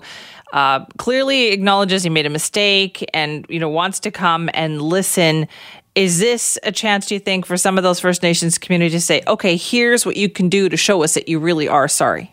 uh, 0.53 0.86
clearly 0.98 1.48
acknowledges 1.48 2.03
he 2.03 2.10
made 2.10 2.27
a 2.27 2.29
mistake 2.29 3.03
and 3.15 3.48
you 3.50 3.60
know 3.60 3.70
wants 3.70 4.00
to 4.01 4.12
come 4.12 4.50
and 4.53 4.79
listen, 4.79 5.48
is 5.96 6.20
this 6.20 6.60
a 6.63 6.72
chance, 6.72 7.08
do 7.08 7.15
you 7.15 7.20
think, 7.20 7.48
for 7.48 7.58
some 7.58 7.77
of 7.79 7.84
those 7.84 8.00
First 8.00 8.22
Nations 8.22 8.60
community 8.60 8.91
to 8.91 9.01
say, 9.01 9.24
okay, 9.27 9.58
here's 9.58 10.06
what 10.06 10.18
you 10.18 10.29
can 10.29 10.50
do 10.50 10.70
to 10.70 10.77
show 10.77 11.03
us 11.03 11.15
that 11.15 11.27
you 11.27 11.39
really 11.39 11.68
are 11.68 11.88
sorry? 11.88 12.32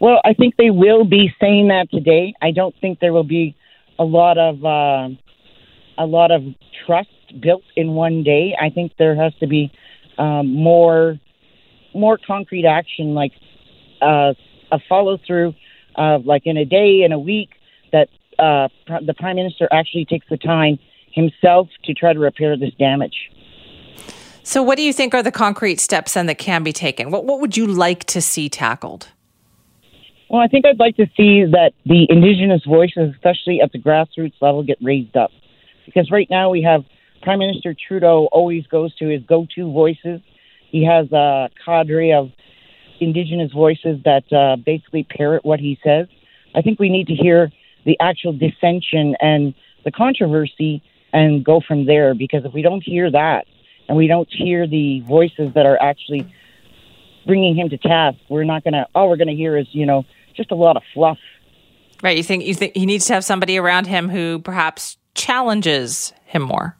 Well, 0.00 0.20
I 0.24 0.34
think 0.34 0.54
they 0.56 0.70
will 0.70 1.04
be 1.04 1.32
saying 1.40 1.68
that 1.68 1.90
today. 1.90 2.34
I 2.40 2.52
don't 2.52 2.74
think 2.80 3.00
there 3.00 3.12
will 3.12 3.24
be 3.24 3.56
a 3.98 4.04
lot 4.04 4.38
of 4.38 4.64
uh, 4.64 5.08
a 5.98 6.06
lot 6.06 6.30
of 6.30 6.42
trust 6.86 7.08
built 7.40 7.64
in 7.76 7.90
one 7.90 8.22
day. 8.22 8.56
I 8.60 8.70
think 8.70 8.92
there 8.98 9.16
has 9.16 9.34
to 9.40 9.46
be 9.46 9.72
um, 10.18 10.54
more 10.54 11.18
more 11.94 12.18
concrete 12.24 12.66
action, 12.66 13.14
like 13.14 13.32
uh, 14.00 14.34
a 14.70 14.78
follow 14.88 15.18
through 15.26 15.54
of 15.96 16.26
like 16.26 16.42
in 16.44 16.56
a 16.56 16.64
day, 16.64 17.02
in 17.02 17.12
a 17.12 17.18
week, 17.18 17.50
that 17.92 18.08
uh, 18.38 18.68
the 19.04 19.14
prime 19.14 19.36
minister 19.36 19.68
actually 19.72 20.04
takes 20.04 20.26
the 20.30 20.36
time 20.36 20.78
himself 21.12 21.68
to 21.84 21.94
try 21.94 22.12
to 22.12 22.18
repair 22.18 22.56
this 22.56 22.72
damage. 22.78 23.30
So, 24.42 24.62
what 24.62 24.76
do 24.76 24.82
you 24.82 24.92
think 24.92 25.14
are 25.14 25.22
the 25.22 25.32
concrete 25.32 25.80
steps 25.80 26.14
then 26.14 26.26
that 26.26 26.38
can 26.38 26.62
be 26.62 26.72
taken? 26.72 27.10
What 27.10 27.24
what 27.24 27.40
would 27.40 27.56
you 27.56 27.66
like 27.66 28.04
to 28.04 28.20
see 28.20 28.48
tackled? 28.48 29.08
Well, 30.30 30.42
I 30.42 30.46
think 30.46 30.66
I'd 30.66 30.78
like 30.78 30.96
to 30.96 31.06
see 31.16 31.44
that 31.44 31.72
the 31.86 32.06
indigenous 32.10 32.62
voices, 32.64 33.14
especially 33.14 33.60
at 33.62 33.72
the 33.72 33.78
grassroots 33.78 34.34
level, 34.42 34.62
get 34.62 34.78
raised 34.82 35.16
up. 35.16 35.30
Because 35.86 36.10
right 36.10 36.28
now 36.28 36.50
we 36.50 36.62
have 36.62 36.84
Prime 37.22 37.38
Minister 37.38 37.74
Trudeau 37.74 38.28
always 38.30 38.66
goes 38.66 38.94
to 38.96 39.08
his 39.08 39.22
go 39.22 39.46
to 39.54 39.72
voices, 39.72 40.20
He 40.70 40.84
has 40.84 41.10
a 41.12 41.48
cadre 41.64 42.12
of 42.12 42.30
indigenous 43.00 43.52
voices 43.52 44.00
that 44.04 44.30
uh, 44.32 44.56
basically 44.56 45.04
parrot 45.04 45.44
what 45.44 45.60
he 45.60 45.78
says. 45.82 46.08
I 46.54 46.62
think 46.62 46.78
we 46.78 46.90
need 46.90 47.06
to 47.06 47.14
hear 47.14 47.50
the 47.86 47.96
actual 48.00 48.32
dissension 48.32 49.16
and 49.20 49.54
the 49.84 49.90
controversy 49.90 50.82
and 51.12 51.44
go 51.44 51.60
from 51.66 51.86
there 51.86 52.14
because 52.14 52.44
if 52.44 52.52
we 52.52 52.60
don't 52.60 52.82
hear 52.82 53.10
that 53.10 53.46
and 53.88 53.96
we 53.96 54.08
don't 54.08 54.28
hear 54.30 54.66
the 54.66 55.00
voices 55.00 55.54
that 55.54 55.64
are 55.64 55.80
actually 55.80 56.30
bringing 57.26 57.56
him 57.56 57.70
to 57.70 57.78
task, 57.78 58.18
we're 58.28 58.44
not 58.44 58.64
going 58.64 58.74
to, 58.74 58.86
all 58.94 59.08
we're 59.08 59.16
going 59.16 59.28
to 59.28 59.34
hear 59.34 59.56
is, 59.56 59.66
you 59.72 59.86
know, 59.86 60.04
just 60.38 60.50
a 60.50 60.54
lot 60.54 60.78
of 60.78 60.82
fluff. 60.94 61.18
Right. 62.02 62.16
You 62.16 62.22
think, 62.22 62.46
you 62.46 62.54
think 62.54 62.74
he 62.74 62.86
needs 62.86 63.04
to 63.06 63.12
have 63.12 63.24
somebody 63.24 63.58
around 63.58 63.86
him 63.86 64.08
who 64.08 64.38
perhaps 64.38 64.96
challenges 65.14 66.14
him 66.24 66.42
more. 66.42 66.76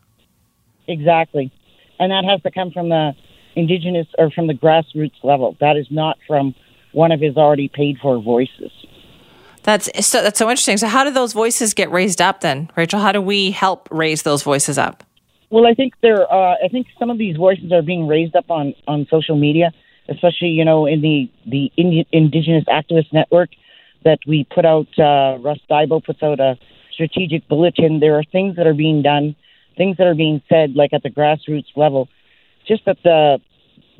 Exactly. 0.86 1.52
And 1.98 2.10
that 2.10 2.24
has 2.24 2.40
to 2.42 2.50
come 2.50 2.70
from 2.70 2.88
the 2.88 3.12
indigenous 3.56 4.06
or 4.16 4.30
from 4.30 4.46
the 4.46 4.54
grassroots 4.54 5.22
level. 5.22 5.56
That 5.60 5.76
is 5.76 5.88
not 5.90 6.16
from 6.26 6.54
one 6.92 7.12
of 7.12 7.20
his 7.20 7.36
already 7.36 7.68
paid 7.68 7.98
for 8.00 8.22
voices. 8.22 8.70
That's 9.64 9.90
so 10.06 10.22
that's 10.22 10.38
so 10.38 10.48
interesting. 10.48 10.78
So 10.78 10.86
how 10.86 11.04
do 11.04 11.10
those 11.10 11.32
voices 11.32 11.74
get 11.74 11.90
raised 11.90 12.22
up 12.22 12.40
then, 12.40 12.70
Rachel? 12.76 13.00
How 13.00 13.12
do 13.12 13.20
we 13.20 13.50
help 13.50 13.88
raise 13.90 14.22
those 14.22 14.42
voices 14.42 14.78
up? 14.78 15.04
Well, 15.50 15.66
I 15.66 15.74
think 15.74 15.94
there. 16.00 16.32
Uh, 16.32 16.54
I 16.64 16.68
think 16.70 16.86
some 16.98 17.10
of 17.10 17.18
these 17.18 17.36
voices 17.36 17.72
are 17.72 17.82
being 17.82 18.06
raised 18.06 18.34
up 18.36 18.50
on 18.50 18.74
on 18.86 19.06
social 19.10 19.36
media, 19.36 19.72
especially 20.08 20.48
you 20.48 20.64
know 20.64 20.86
in 20.86 21.00
the 21.00 21.30
the 21.46 21.72
Indi- 21.76 22.08
Indigenous 22.12 22.64
Activist 22.64 23.12
Network 23.12 23.50
that 24.04 24.18
we 24.26 24.46
put 24.54 24.64
out. 24.64 24.86
Uh, 24.98 25.38
Russ 25.40 25.58
Diabo 25.68 26.00
puts 26.00 26.22
out 26.22 26.40
a 26.40 26.58
strategic 26.92 27.48
bulletin. 27.48 28.00
There 28.00 28.18
are 28.18 28.24
things 28.24 28.56
that 28.56 28.66
are 28.66 28.74
being 28.74 29.02
done, 29.02 29.36
things 29.76 29.96
that 29.98 30.06
are 30.06 30.14
being 30.14 30.42
said, 30.48 30.74
like 30.74 30.92
at 30.92 31.02
the 31.02 31.10
grassroots 31.10 31.76
level. 31.76 32.08
Just 32.66 32.84
that 32.86 32.98
the 33.04 33.40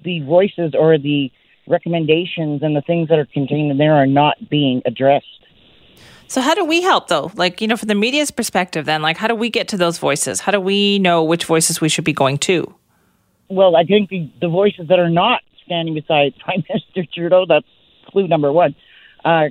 the 0.04 0.20
voices 0.20 0.74
or 0.78 0.98
the 0.98 1.30
recommendations 1.66 2.62
and 2.62 2.74
the 2.74 2.80
things 2.80 3.08
that 3.08 3.18
are 3.18 3.26
contained 3.26 3.70
in 3.70 3.78
there 3.78 3.94
are 3.94 4.06
not 4.06 4.36
being 4.48 4.82
addressed. 4.86 5.26
So 6.26 6.40
how 6.40 6.54
do 6.54 6.64
we 6.64 6.82
help 6.82 7.08
though? 7.08 7.32
Like, 7.34 7.60
you 7.60 7.68
know, 7.68 7.76
from 7.76 7.88
the 7.88 7.94
media's 7.94 8.30
perspective 8.30 8.84
then, 8.84 9.02
like 9.02 9.16
how 9.16 9.28
do 9.28 9.34
we 9.34 9.50
get 9.50 9.68
to 9.68 9.76
those 9.76 9.98
voices? 9.98 10.40
How 10.40 10.52
do 10.52 10.60
we 10.60 10.98
know 10.98 11.24
which 11.24 11.44
voices 11.44 11.80
we 11.80 11.88
should 11.88 12.04
be 12.04 12.12
going 12.12 12.38
to? 12.38 12.74
Well, 13.48 13.76
I 13.76 13.84
think 13.84 14.10
the, 14.10 14.30
the 14.40 14.48
voices 14.48 14.88
that 14.88 14.98
are 14.98 15.08
not 15.08 15.40
standing 15.68 15.94
beside 15.94 16.34
Prime 16.44 16.64
Minister 16.68 17.04
Trudeau, 17.14 17.44
that's 17.46 17.66
clue 18.10 18.26
number 18.26 18.50
one. 18.50 18.74
Uh, 19.24 19.48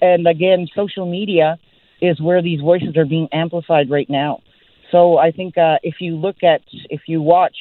and 0.00 0.26
again, 0.26 0.68
social 0.74 1.06
media 1.06 1.58
is 2.00 2.20
where 2.20 2.42
these 2.42 2.60
voices 2.60 2.96
are 2.96 3.06
being 3.06 3.28
amplified 3.32 3.88
right 3.88 4.10
now. 4.10 4.40
So 4.90 5.18
I 5.18 5.30
think 5.30 5.56
uh, 5.56 5.78
if 5.82 5.96
you 6.00 6.16
look 6.16 6.42
at, 6.42 6.62
if 6.90 7.02
you 7.06 7.22
watch 7.22 7.56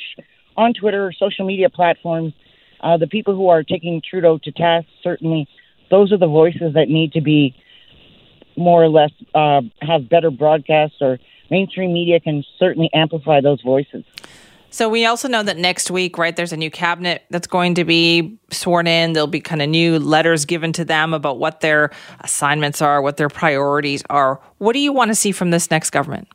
on 0.57 0.73
Twitter, 0.73 1.13
social 1.17 1.45
media 1.45 1.69
platforms, 1.69 2.33
uh, 2.81 2.97
the 2.97 3.07
people 3.07 3.35
who 3.35 3.49
are 3.49 3.63
taking 3.63 4.01
Trudeau 4.07 4.39
to 4.43 4.51
task, 4.51 4.87
certainly 5.03 5.47
those 5.89 6.11
are 6.11 6.17
the 6.17 6.27
voices 6.27 6.73
that 6.73 6.89
need 6.89 7.13
to 7.13 7.21
be 7.21 7.55
more 8.57 8.83
or 8.83 8.89
less 8.89 9.11
uh, 9.33 9.61
have 9.81 10.09
better 10.09 10.31
broadcasts 10.31 10.97
or 11.01 11.19
mainstream 11.49 11.93
media 11.93 12.19
can 12.19 12.43
certainly 12.57 12.89
amplify 12.93 13.41
those 13.41 13.61
voices. 13.61 14.03
So 14.75 14.89
we 14.89 15.05
also 15.05 15.29
know 15.29 15.41
that 15.41 15.55
next 15.55 15.89
week, 15.89 16.17
right, 16.17 16.35
there's 16.35 16.51
a 16.51 16.57
new 16.57 16.69
cabinet 16.69 17.23
that's 17.29 17.47
going 17.47 17.75
to 17.75 17.85
be 17.85 18.37
sworn 18.51 18.87
in. 18.87 19.13
There'll 19.13 19.25
be 19.25 19.39
kind 19.39 19.61
of 19.61 19.69
new 19.69 19.97
letters 19.99 20.43
given 20.43 20.73
to 20.73 20.83
them 20.83 21.13
about 21.13 21.39
what 21.39 21.61
their 21.61 21.91
assignments 22.19 22.81
are, 22.81 23.01
what 23.01 23.15
their 23.15 23.29
priorities 23.29 24.03
are. 24.09 24.41
What 24.57 24.73
do 24.73 24.79
you 24.79 24.91
want 24.91 25.11
to 25.11 25.15
see 25.15 25.31
from 25.31 25.51
this 25.51 25.71
next 25.71 25.91
government? 25.91 26.27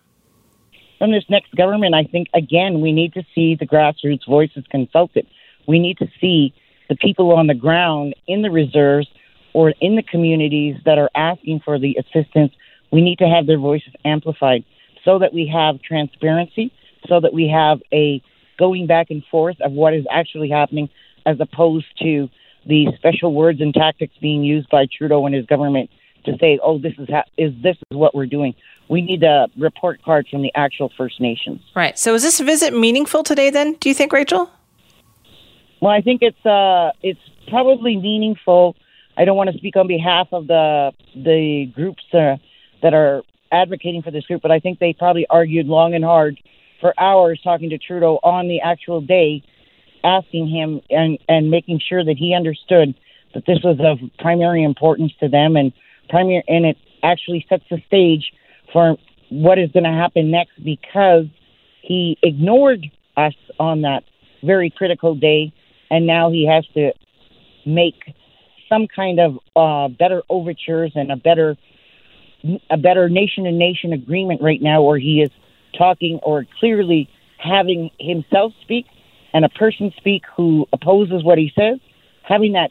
From 0.98 1.12
this 1.12 1.24
next 1.28 1.54
government, 1.54 1.94
I 1.94 2.04
think, 2.04 2.28
again, 2.32 2.80
we 2.80 2.92
need 2.94 3.12
to 3.12 3.22
see 3.34 3.56
the 3.56 3.66
grassroots 3.66 4.26
voices 4.26 4.64
consulted. 4.70 5.26
We 5.68 5.78
need 5.78 5.98
to 5.98 6.08
see 6.18 6.54
the 6.88 6.96
people 6.96 7.32
on 7.32 7.46
the 7.46 7.54
ground 7.54 8.14
in 8.26 8.40
the 8.40 8.50
reserves 8.50 9.08
or 9.52 9.74
in 9.82 9.96
the 9.96 10.02
communities 10.02 10.76
that 10.86 10.96
are 10.96 11.10
asking 11.14 11.60
for 11.62 11.78
the 11.78 11.94
assistance. 11.96 12.54
We 12.90 13.02
need 13.02 13.18
to 13.18 13.28
have 13.28 13.46
their 13.46 13.58
voices 13.58 13.92
amplified 14.06 14.64
so 15.04 15.18
that 15.18 15.34
we 15.34 15.46
have 15.46 15.82
transparency, 15.82 16.72
so 17.08 17.20
that 17.20 17.32
we 17.32 17.48
have 17.48 17.80
a 17.92 18.22
going 18.58 18.86
back 18.86 19.10
and 19.10 19.24
forth 19.30 19.60
of 19.60 19.72
what 19.72 19.94
is 19.94 20.04
actually 20.10 20.50
happening 20.50 20.88
as 21.26 21.38
opposed 21.40 21.86
to 21.98 22.28
the 22.66 22.88
special 22.96 23.34
words 23.34 23.60
and 23.60 23.72
tactics 23.72 24.12
being 24.20 24.44
used 24.44 24.68
by 24.68 24.86
Trudeau 24.86 25.24
and 25.26 25.34
his 25.34 25.46
government 25.46 25.90
to 26.24 26.36
say, 26.38 26.58
"Oh, 26.62 26.78
this 26.78 26.92
is 26.98 27.08
ha- 27.08 27.24
is 27.38 27.52
this 27.62 27.76
is 27.90 27.96
what 27.96 28.14
we're 28.14 28.26
doing." 28.26 28.54
We 28.88 29.00
need 29.00 29.22
a 29.22 29.48
report 29.56 30.02
card 30.02 30.28
from 30.28 30.42
the 30.42 30.52
actual 30.54 30.90
First 30.96 31.20
Nations. 31.20 31.60
Right. 31.74 31.98
So, 31.98 32.14
is 32.14 32.22
this 32.22 32.40
visit 32.40 32.74
meaningful 32.74 33.22
today? 33.22 33.50
Then, 33.50 33.74
do 33.74 33.88
you 33.88 33.94
think, 33.94 34.12
Rachel? 34.12 34.50
Well, 35.80 35.92
I 35.92 36.02
think 36.02 36.20
it's 36.22 36.44
uh, 36.44 36.92
it's 37.02 37.20
probably 37.48 37.96
meaningful. 37.96 38.76
I 39.16 39.24
don't 39.24 39.36
want 39.36 39.50
to 39.50 39.56
speak 39.58 39.76
on 39.76 39.86
behalf 39.86 40.28
of 40.32 40.46
the 40.46 40.92
the 41.14 41.72
groups 41.74 42.02
uh, 42.12 42.36
that 42.82 42.92
are 42.92 43.22
advocating 43.50 44.02
for 44.02 44.10
this 44.10 44.24
group, 44.26 44.42
but 44.42 44.50
I 44.50 44.60
think 44.60 44.78
they 44.78 44.92
probably 44.92 45.26
argued 45.28 45.66
long 45.66 45.94
and 45.94 46.04
hard 46.04 46.38
for 46.80 46.94
hours 46.98 47.40
talking 47.42 47.70
to 47.70 47.78
Trudeau 47.78 48.18
on 48.22 48.48
the 48.48 48.60
actual 48.60 49.00
day, 49.00 49.42
asking 50.02 50.48
him 50.48 50.80
and, 50.90 51.18
and 51.28 51.50
making 51.50 51.80
sure 51.86 52.04
that 52.04 52.16
he 52.16 52.34
understood 52.34 52.94
that 53.34 53.44
this 53.46 53.58
was 53.62 53.78
of 53.80 53.98
primary 54.18 54.64
importance 54.64 55.12
to 55.20 55.28
them 55.28 55.56
and 55.56 55.72
primary 56.08 56.42
and 56.48 56.66
it 56.66 56.76
actually 57.02 57.44
sets 57.48 57.64
the 57.70 57.80
stage 57.86 58.32
for 58.72 58.96
what 59.30 59.58
is 59.58 59.70
going 59.70 59.84
to 59.84 59.90
happen 59.90 60.30
next 60.30 60.52
because 60.64 61.26
he 61.82 62.18
ignored 62.22 62.84
us 63.16 63.34
on 63.58 63.82
that 63.82 64.02
very 64.42 64.70
critical 64.70 65.14
day 65.14 65.52
and 65.90 66.06
now 66.06 66.30
he 66.30 66.46
has 66.46 66.66
to 66.74 66.92
make 67.64 68.14
some 68.68 68.86
kind 68.86 69.20
of 69.20 69.38
uh, 69.56 69.88
better 69.88 70.22
overtures 70.28 70.92
and 70.94 71.12
a 71.12 71.16
better 71.16 71.56
a 72.70 72.78
better 72.78 73.08
nation 73.10 73.44
to 73.44 73.52
nation 73.52 73.92
agreement 73.92 74.40
right 74.40 74.62
now 74.62 74.82
where 74.82 74.98
he 74.98 75.20
is 75.20 75.30
talking 75.76 76.18
or 76.22 76.46
clearly 76.58 77.08
having 77.38 77.90
himself 77.98 78.52
speak 78.62 78.86
and 79.32 79.44
a 79.44 79.48
person 79.48 79.92
speak 79.96 80.22
who 80.36 80.66
opposes 80.72 81.22
what 81.24 81.38
he 81.38 81.52
says, 81.56 81.78
having 82.22 82.52
that 82.52 82.70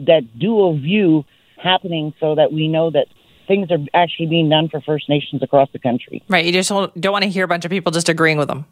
that 0.00 0.38
dual 0.38 0.78
view 0.78 1.24
happening 1.56 2.14
so 2.20 2.36
that 2.36 2.52
we 2.52 2.68
know 2.68 2.90
that 2.90 3.06
things 3.48 3.70
are 3.70 3.78
actually 3.94 4.26
being 4.26 4.48
done 4.48 4.68
for 4.68 4.80
First 4.80 5.08
Nations 5.08 5.42
across 5.42 5.68
the 5.72 5.78
country. 5.78 6.22
Right. 6.28 6.44
You 6.44 6.52
just 6.52 6.68
don't, 6.68 6.94
want 6.96 7.24
to 7.24 7.30
hear 7.30 7.44
a 7.44 7.48
bunch 7.48 7.64
of 7.64 7.70
people 7.70 7.90
just 7.90 8.08
agreeing 8.08 8.38
with 8.38 8.46
them. 8.46 8.64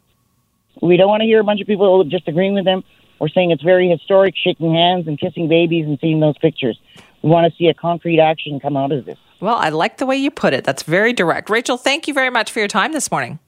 We 0.81 0.95
don't 0.95 1.09
want 1.09 1.21
to 1.21 1.25
hear 1.25 1.41
a 1.41 1.43
bunch 1.43 1.59
of 1.59 1.67
people 1.67 2.03
just 2.05 2.27
agreeing 2.27 2.53
with 2.53 2.65
them 2.65 2.83
or 3.19 3.27
saying 3.27 3.51
it's 3.51 3.63
very 3.63 3.89
historic, 3.89 4.35
shaking 4.37 4.73
hands 4.73 5.07
and 5.07 5.19
kissing 5.19 5.49
babies 5.49 5.85
and 5.85 5.97
seeing 5.99 6.19
those 6.19 6.37
pictures. 6.37 6.79
We 7.23 7.29
want 7.29 7.51
to 7.51 7.57
see 7.57 7.67
a 7.67 7.73
concrete 7.73 8.19
action 8.19 8.59
come 8.59 8.77
out 8.77 8.91
of 8.91 9.05
this. 9.05 9.17
Well, 9.39 9.55
I 9.55 9.69
like 9.69 9.97
the 9.97 10.05
way 10.05 10.15
you 10.15 10.31
put 10.31 10.53
it. 10.53 10.63
That's 10.63 10.83
very 10.83 11.13
direct. 11.13 11.49
Rachel, 11.49 11.77
thank 11.77 12.07
you 12.07 12.13
very 12.13 12.29
much 12.29 12.51
for 12.51 12.59
your 12.59 12.67
time 12.67 12.93
this 12.93 13.11
morning. 13.11 13.39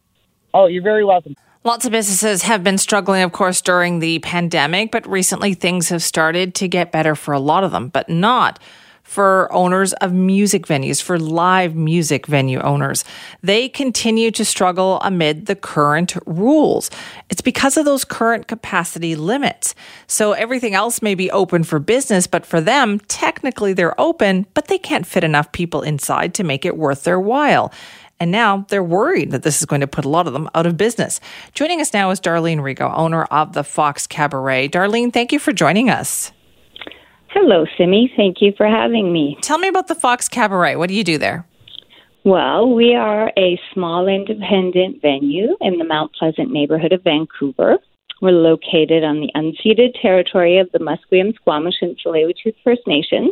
Oh, 0.54 0.66
you're 0.66 0.84
very 0.84 1.06
welcome. 1.06 1.36
Lots 1.64 1.86
of 1.86 1.92
businesses 1.92 2.44
have 2.44 2.64
been 2.64 2.78
struggling, 2.78 3.22
of 3.22 3.32
course, 3.34 3.62
during 3.62 4.00
the 4.00 4.20
pandemic, 4.20 4.92
but 4.92 5.08
recently 5.08 5.54
things 5.54 5.90
have 5.90 6.02
started 6.02 6.56
to 6.56 6.68
get 6.68 6.92
better 6.92 7.16
for 7.16 7.34
a 7.34 7.40
lot 7.40 7.64
of 7.64 7.72
them, 7.72 7.90
but 7.90 8.10
not 8.10 8.60
for 9.04 9.52
owners 9.52 9.92
of 9.94 10.14
music 10.14 10.68
venues, 10.68 11.02
for 11.02 11.18
live 11.18 11.76
music 11.76 12.28
venue 12.28 12.60
owners. 12.60 13.04
They 13.42 13.68
continue 13.68 14.30
to 14.30 14.46
struggle 14.46 15.00
amid 15.02 15.48
the 15.48 15.56
current 15.56 16.16
rules. 16.28 16.92
It's 17.28 17.42
because 17.42 17.76
of 17.76 17.86
those 17.86 18.06
current 18.06 18.48
capacity 18.48 19.16
limits. 19.16 19.74
So 20.06 20.34
everything 20.34 20.76
else 20.76 21.02
may 21.02 21.16
be 21.16 21.32
open 21.32 21.64
for 21.64 21.80
business, 21.80 22.28
but 22.28 22.46
for 22.46 22.62
them, 22.62 23.00
technically 23.08 23.74
they're 23.74 24.00
open, 24.00 24.46
but 24.54 24.68
they 24.68 24.78
can't 24.78 25.08
fit 25.08 25.24
enough 25.24 25.52
people 25.54 25.82
inside 25.82 26.36
to 26.36 26.44
make 26.44 26.64
it 26.64 26.78
worth 26.78 27.04
their 27.04 27.20
while. 27.20 27.74
And 28.20 28.32
now 28.32 28.66
they're 28.68 28.84
worried 28.84 29.32
that 29.32 29.44
this 29.44 29.60
is 29.60 29.66
going 29.66 29.82
to 29.82 29.88
put 29.88 30.04
a 30.04 30.10
lot 30.10 30.28
of 30.28 30.34
them 30.34 30.50
out 30.54 30.66
of 30.66 30.76
business. 30.76 31.22
Joining 31.54 31.80
us 31.80 31.94
now 31.94 32.10
is 32.10 32.20
Darlene 32.20 32.60
Rigo, 32.60 32.92
owner 32.98 33.24
of 33.26 33.54
the 33.54 33.64
Fox 33.64 34.08
Cabaret. 34.08 34.70
Darlene, 34.70 35.14
thank 35.14 35.32
you 35.32 35.40
for 35.40 35.54
joining 35.54 35.90
us. 35.90 36.32
Hello, 37.30 37.66
Simi. 37.78 38.12
Thank 38.18 38.42
you 38.42 38.54
for 38.58 38.68
having 38.68 39.14
me. 39.14 39.38
Tell 39.42 39.58
me 39.58 39.68
about 39.68 39.88
the 39.88 39.96
Fox 39.96 40.28
Cabaret. 40.28 40.76
What 40.76 40.90
do 40.90 40.96
you 40.96 41.04
do 41.04 41.18
there? 41.18 41.46
Well, 42.26 42.74
we 42.74 42.96
are 42.96 43.32
a 43.38 43.58
small 43.74 44.08
independent 44.08 45.02
venue 45.02 45.56
in 45.62 45.78
the 45.78 45.86
Mount 45.86 46.12
Pleasant 46.14 46.52
neighborhood 46.52 46.92
of 46.92 47.04
Vancouver. 47.04 47.78
We're 48.22 48.32
located 48.32 49.06
on 49.06 49.22
the 49.22 49.32
unceded 49.34 50.00
territory 50.02 50.58
of 50.58 50.70
the 50.74 50.80
Musqueam, 50.80 51.34
Squamish, 51.36 51.76
and 51.82 51.98
Tsleil-Waututh 51.98 52.56
First 52.66 52.82
Nations. 52.86 53.32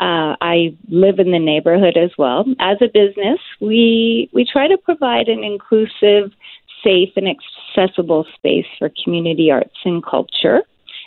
Uh, 0.00 0.34
I 0.40 0.74
live 0.88 1.18
in 1.18 1.30
the 1.30 1.38
neighborhood 1.38 1.98
as 1.98 2.10
well. 2.16 2.46
As 2.58 2.78
a 2.80 2.88
business, 2.88 3.38
we 3.60 4.30
we 4.32 4.46
try 4.50 4.66
to 4.66 4.78
provide 4.78 5.28
an 5.28 5.44
inclusive, 5.44 6.32
safe, 6.82 7.10
and 7.16 7.28
accessible 7.28 8.24
space 8.34 8.64
for 8.78 8.90
community 9.04 9.50
arts 9.50 9.76
and 9.84 10.02
culture. 10.02 10.62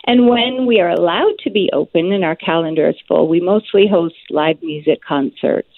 And 0.05 0.27
when 0.27 0.67
we 0.67 0.79
are 0.79 0.89
allowed 0.89 1.39
to 1.39 1.49
be 1.49 1.71
open 1.73 2.11
and 2.11 2.23
our 2.23 2.35
calendar 2.35 2.87
is 2.87 2.95
full, 3.07 3.27
we 3.27 3.39
mostly 3.39 3.87
host 3.87 4.15
live 4.29 4.61
music 4.61 5.01
concerts 5.03 5.69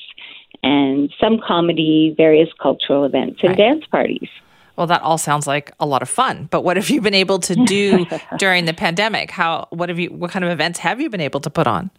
and 0.62 1.10
some 1.18 1.40
comedy, 1.40 2.14
various 2.18 2.50
cultural 2.62 3.06
events, 3.06 3.40
and 3.44 3.52
right. 3.52 3.58
dance 3.58 3.86
parties. 3.86 4.28
Well, 4.76 4.88
that 4.88 5.02
all 5.04 5.18
sounds 5.18 5.48
like 5.48 5.72
a 5.80 5.86
lot 5.86 6.02
of 6.02 6.10
fun. 6.10 6.50
But 6.52 6.66
what 6.66 6.76
have 6.76 6.90
you 6.90 7.00
been 7.00 7.14
able 7.14 7.40
to 7.40 7.56
do 7.66 8.06
during 8.38 8.66
the 8.66 8.74
pandemic? 8.74 9.32
How 9.32 9.70
what 9.70 9.88
have 9.88 10.00
you 10.00 10.10
what 10.10 10.32
kind 10.32 10.44
of 10.44 10.52
events 10.52 10.80
have 10.80 11.00
you 11.00 11.10
been 11.10 11.22
able 11.22 11.40
to 11.40 11.50
put 11.50 11.66
on? 11.66 11.92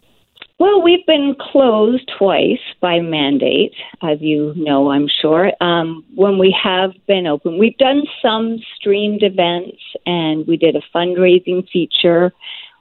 Well, 0.59 0.81
we've 0.81 1.05
been 1.05 1.37
closed 1.39 2.11
twice 2.19 2.61
by 2.81 3.01
mandate, 3.01 3.75
as 4.03 4.23
you 4.23 4.55
know, 4.57 4.91
I'm 4.91 5.07
sure. 5.21 5.53
Um, 5.61 6.03
when 6.15 6.39
we 6.39 6.57
have 6.63 6.93
been 7.07 7.27
open, 7.27 7.59
we've 7.59 7.77
done 7.77 8.05
some 8.23 8.59
streamed 8.75 9.23
events 9.23 9.77
and 10.07 10.47
we 10.47 10.57
did 10.57 10.75
a 10.75 10.81
fundraising 10.95 11.69
feature 11.69 12.33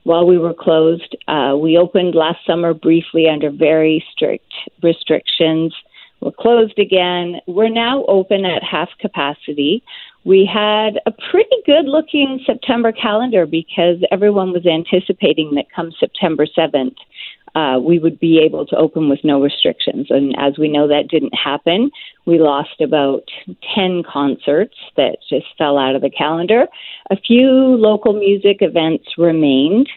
while 0.04 0.26
we 0.26 0.38
were 0.38 0.54
closed. 0.54 1.18
Uh, 1.28 1.58
we 1.60 1.78
opened 1.78 2.16
last 2.16 2.40
summer 2.48 2.74
briefly 2.74 3.28
under 3.28 3.52
very 3.52 4.06
strict 4.10 4.54
restrictions. 4.82 5.76
We're 6.22 6.32
closed 6.32 6.80
again. 6.80 7.42
We're 7.46 7.68
now 7.68 8.06
open 8.06 8.46
at 8.46 8.64
half 8.64 8.88
capacity. 9.02 9.84
We 10.26 10.50
had 10.52 11.00
a 11.06 11.12
pretty 11.32 11.56
good 11.66 11.86
looking 11.86 12.40
September 12.46 12.92
calendar 12.92 13.46
because 13.46 13.98
everyone 14.12 14.52
was 14.52 14.66
anticipating 14.66 15.54
that 15.56 15.66
come 15.74 15.92
September 16.00 16.48
7th, 16.48 16.96
uh, 17.54 17.80
we 17.80 18.00
would 18.00 18.20
be 18.20 18.40
able 18.40 18.66
to 18.66 18.76
open 18.76 19.08
with 19.08 19.20
no 19.24 19.42
restrictions. 19.42 20.08
And 20.10 20.36
as 20.38 20.58
we 20.58 20.68
know, 20.68 20.88
that 20.88 21.08
didn't 21.10 21.34
happen. 21.34 21.90
We 22.26 22.40
lost 22.40 22.82
about 22.82 23.24
10 23.76 24.04
concerts 24.12 24.76
that 24.98 25.20
just 25.30 25.46
fell 25.58 25.78
out 25.78 25.96
of 25.96 26.02
the 26.02 26.10
calendar. 26.10 26.66
A 27.12 27.16
few 27.16 27.48
local 27.78 28.14
music 28.14 28.58
events 28.60 29.06
remained. 29.18 29.88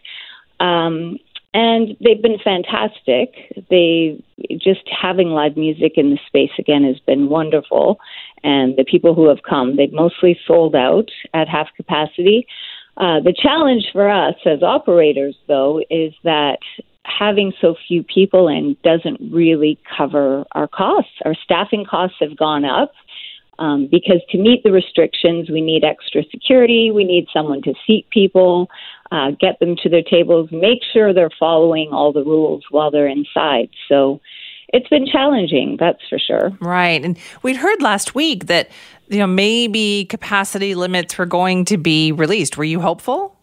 Um, 0.60 1.18
and 1.54 1.96
they've 2.00 2.22
been 2.22 2.38
fantastic. 2.42 3.34
They 3.70 4.22
just 4.58 4.82
having 4.90 5.28
live 5.28 5.56
music 5.56 5.92
in 5.96 6.10
the 6.10 6.18
space 6.26 6.50
again 6.58 6.84
has 6.84 6.98
been 7.00 7.28
wonderful. 7.28 7.98
And 8.44 8.76
the 8.76 8.84
people 8.84 9.14
who 9.14 9.28
have 9.28 9.42
come, 9.48 9.76
they've 9.76 9.92
mostly 9.92 10.38
sold 10.46 10.74
out 10.74 11.08
at 11.34 11.48
half 11.48 11.68
capacity. 11.76 12.46
Uh, 12.96 13.20
the 13.20 13.34
challenge 13.36 13.84
for 13.92 14.10
us 14.10 14.34
as 14.44 14.62
operators, 14.62 15.36
though, 15.46 15.80
is 15.88 16.12
that 16.24 16.58
having 17.04 17.52
so 17.60 17.74
few 17.86 18.02
people 18.02 18.48
in 18.48 18.76
doesn't 18.84 19.18
really 19.32 19.78
cover 19.96 20.44
our 20.52 20.68
costs. 20.68 21.12
Our 21.24 21.34
staffing 21.42 21.86
costs 21.88 22.16
have 22.20 22.36
gone 22.36 22.64
up 22.64 22.92
um, 23.58 23.88
because 23.90 24.20
to 24.30 24.38
meet 24.38 24.62
the 24.62 24.72
restrictions, 24.72 25.50
we 25.50 25.60
need 25.60 25.84
extra 25.84 26.22
security, 26.30 26.90
we 26.90 27.04
need 27.04 27.26
someone 27.32 27.62
to 27.62 27.74
seat 27.86 28.06
people, 28.10 28.68
uh, 29.10 29.30
get 29.40 29.58
them 29.58 29.76
to 29.82 29.88
their 29.88 30.02
tables, 30.02 30.48
make 30.52 30.80
sure 30.92 31.12
they're 31.12 31.30
following 31.38 31.90
all 31.92 32.12
the 32.12 32.22
rules 32.22 32.64
while 32.70 32.90
they're 32.90 33.08
inside. 33.08 33.70
So 33.88 34.20
it's 34.68 34.88
been 34.88 35.06
challenging, 35.06 35.76
that's 35.80 36.00
for 36.08 36.18
sure. 36.18 36.52
Right. 36.60 37.04
And 37.04 37.18
we'd 37.42 37.56
heard 37.56 37.82
last 37.82 38.14
week 38.14 38.46
that 38.46 38.68
you 39.08 39.18
know 39.18 39.26
maybe 39.26 40.04
capacity 40.04 40.74
limits 40.74 41.16
were 41.16 41.26
going 41.26 41.64
to 41.66 41.78
be 41.78 42.12
released. 42.12 42.56
Were 42.56 42.64
you 42.64 42.80
hopeful? 42.80 43.34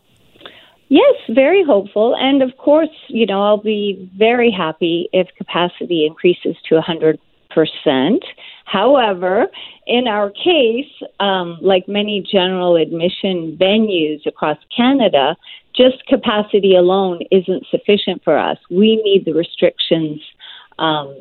Yes, 0.88 1.16
very 1.30 1.64
hopeful. 1.64 2.16
And 2.16 2.44
of 2.44 2.56
course, 2.58 2.90
you 3.08 3.26
know, 3.26 3.42
I'll 3.42 3.58
be 3.58 4.10
very 4.16 4.52
happy 4.52 5.10
if 5.14 5.28
capacity 5.36 6.06
increases 6.06 6.56
to 6.70 6.80
100%. 6.80 8.20
However, 8.66 9.48
in 9.88 10.08
our 10.08 10.32
case, 10.32 10.92
um, 11.20 11.58
like 11.62 11.88
many 11.88 12.26
general 12.30 12.76
admission 12.76 13.58
venues 13.60 14.26
across 14.26 14.58
Canada, 14.76 15.36
just 15.76 16.06
capacity 16.08 16.76
alone 16.76 17.20
isn't 17.32 17.66
sufficient 17.70 18.24
for 18.24 18.38
us. 18.38 18.58
We 18.70 19.02
need 19.04 19.26
the 19.26 19.34
restrictions 19.34 20.20
um, 20.80 21.16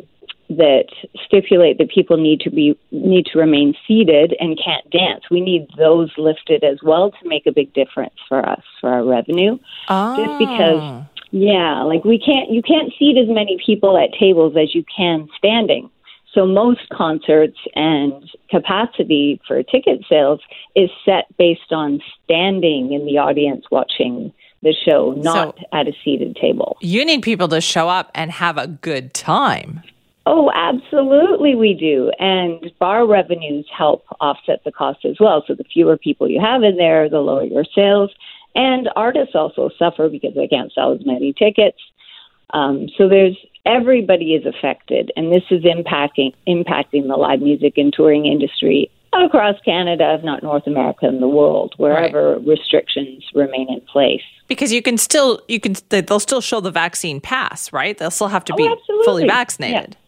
that 0.48 0.86
stipulate 1.24 1.78
that 1.78 1.90
people 1.90 2.16
need 2.16 2.40
to 2.40 2.50
be 2.50 2.78
need 2.90 3.26
to 3.26 3.38
remain 3.38 3.74
seated 3.86 4.34
and 4.40 4.58
can't 4.62 4.88
dance. 4.90 5.24
We 5.30 5.40
need 5.40 5.68
those 5.76 6.10
lifted 6.16 6.64
as 6.64 6.78
well 6.82 7.10
to 7.10 7.28
make 7.28 7.46
a 7.46 7.52
big 7.52 7.72
difference 7.72 8.14
for 8.28 8.46
us 8.46 8.62
for 8.80 8.90
our 8.90 9.04
revenue. 9.04 9.58
Oh. 9.88 10.16
Just 10.16 10.38
because 10.38 11.04
yeah, 11.30 11.82
like 11.82 12.04
we 12.04 12.18
can't 12.18 12.50
you 12.50 12.62
can't 12.62 12.92
seat 12.98 13.16
as 13.18 13.28
many 13.28 13.58
people 13.64 13.98
at 13.98 14.16
tables 14.18 14.54
as 14.60 14.74
you 14.74 14.84
can 14.96 15.28
standing. 15.36 15.90
So 16.34 16.46
most 16.46 16.88
concerts 16.92 17.56
and 17.76 18.28
capacity 18.50 19.40
for 19.46 19.62
ticket 19.62 20.04
sales 20.08 20.40
is 20.74 20.90
set 21.04 21.26
based 21.38 21.70
on 21.72 22.00
standing 22.24 22.92
in 22.92 23.06
the 23.06 23.18
audience 23.18 23.64
watching 23.70 24.32
the 24.62 24.74
show, 24.84 25.12
not 25.18 25.56
so 25.58 25.64
at 25.72 25.86
a 25.86 25.92
seated 26.04 26.36
table. 26.36 26.76
You 26.80 27.04
need 27.04 27.22
people 27.22 27.48
to 27.48 27.60
show 27.60 27.88
up 27.88 28.10
and 28.14 28.32
have 28.32 28.58
a 28.58 28.66
good 28.66 29.14
time. 29.14 29.82
Oh, 30.26 30.50
absolutely, 30.54 31.54
we 31.54 31.74
do. 31.74 32.10
And 32.18 32.72
bar 32.78 33.06
revenues 33.06 33.66
help 33.76 34.04
offset 34.20 34.64
the 34.64 34.72
cost 34.72 35.04
as 35.04 35.16
well. 35.20 35.44
So 35.46 35.54
the 35.54 35.64
fewer 35.64 35.98
people 35.98 36.30
you 36.30 36.40
have 36.40 36.62
in 36.62 36.76
there, 36.76 37.08
the 37.10 37.20
lower 37.20 37.44
your 37.44 37.64
sales. 37.74 38.10
And 38.54 38.88
artists 38.96 39.34
also 39.34 39.70
suffer 39.78 40.08
because 40.08 40.34
they 40.34 40.48
can't 40.48 40.72
sell 40.72 40.92
as 40.92 41.04
many 41.04 41.34
tickets. 41.34 41.78
Um, 42.54 42.88
so 42.96 43.08
there's 43.08 43.36
everybody 43.66 44.34
is 44.34 44.44
affected, 44.46 45.10
and 45.16 45.32
this 45.32 45.44
is 45.50 45.64
impacting 45.64 46.32
impacting 46.46 47.08
the 47.08 47.16
live 47.16 47.40
music 47.40 47.74
and 47.76 47.92
touring 47.92 48.26
industry 48.26 48.90
across 49.12 49.56
Canada, 49.64 50.16
if 50.18 50.24
not 50.24 50.42
North 50.42 50.66
America 50.66 51.06
and 51.06 51.22
the 51.22 51.28
world, 51.28 51.74
wherever 51.76 52.36
right. 52.36 52.46
restrictions 52.46 53.24
remain 53.34 53.72
in 53.72 53.80
place. 53.82 54.22
Because 54.48 54.72
you 54.72 54.82
can 54.82 54.98
still 54.98 55.40
you 55.48 55.60
can 55.60 55.74
they'll 55.88 56.20
still 56.20 56.40
show 56.40 56.60
the 56.60 56.70
vaccine 56.70 57.20
pass, 57.20 57.72
right? 57.72 57.96
They'll 57.96 58.10
still 58.10 58.28
have 58.28 58.44
to 58.46 58.52
oh, 58.54 58.56
be 58.56 58.68
oh, 58.68 59.02
fully 59.04 59.26
vaccinated. 59.26 59.90
Yeah. 59.90 59.98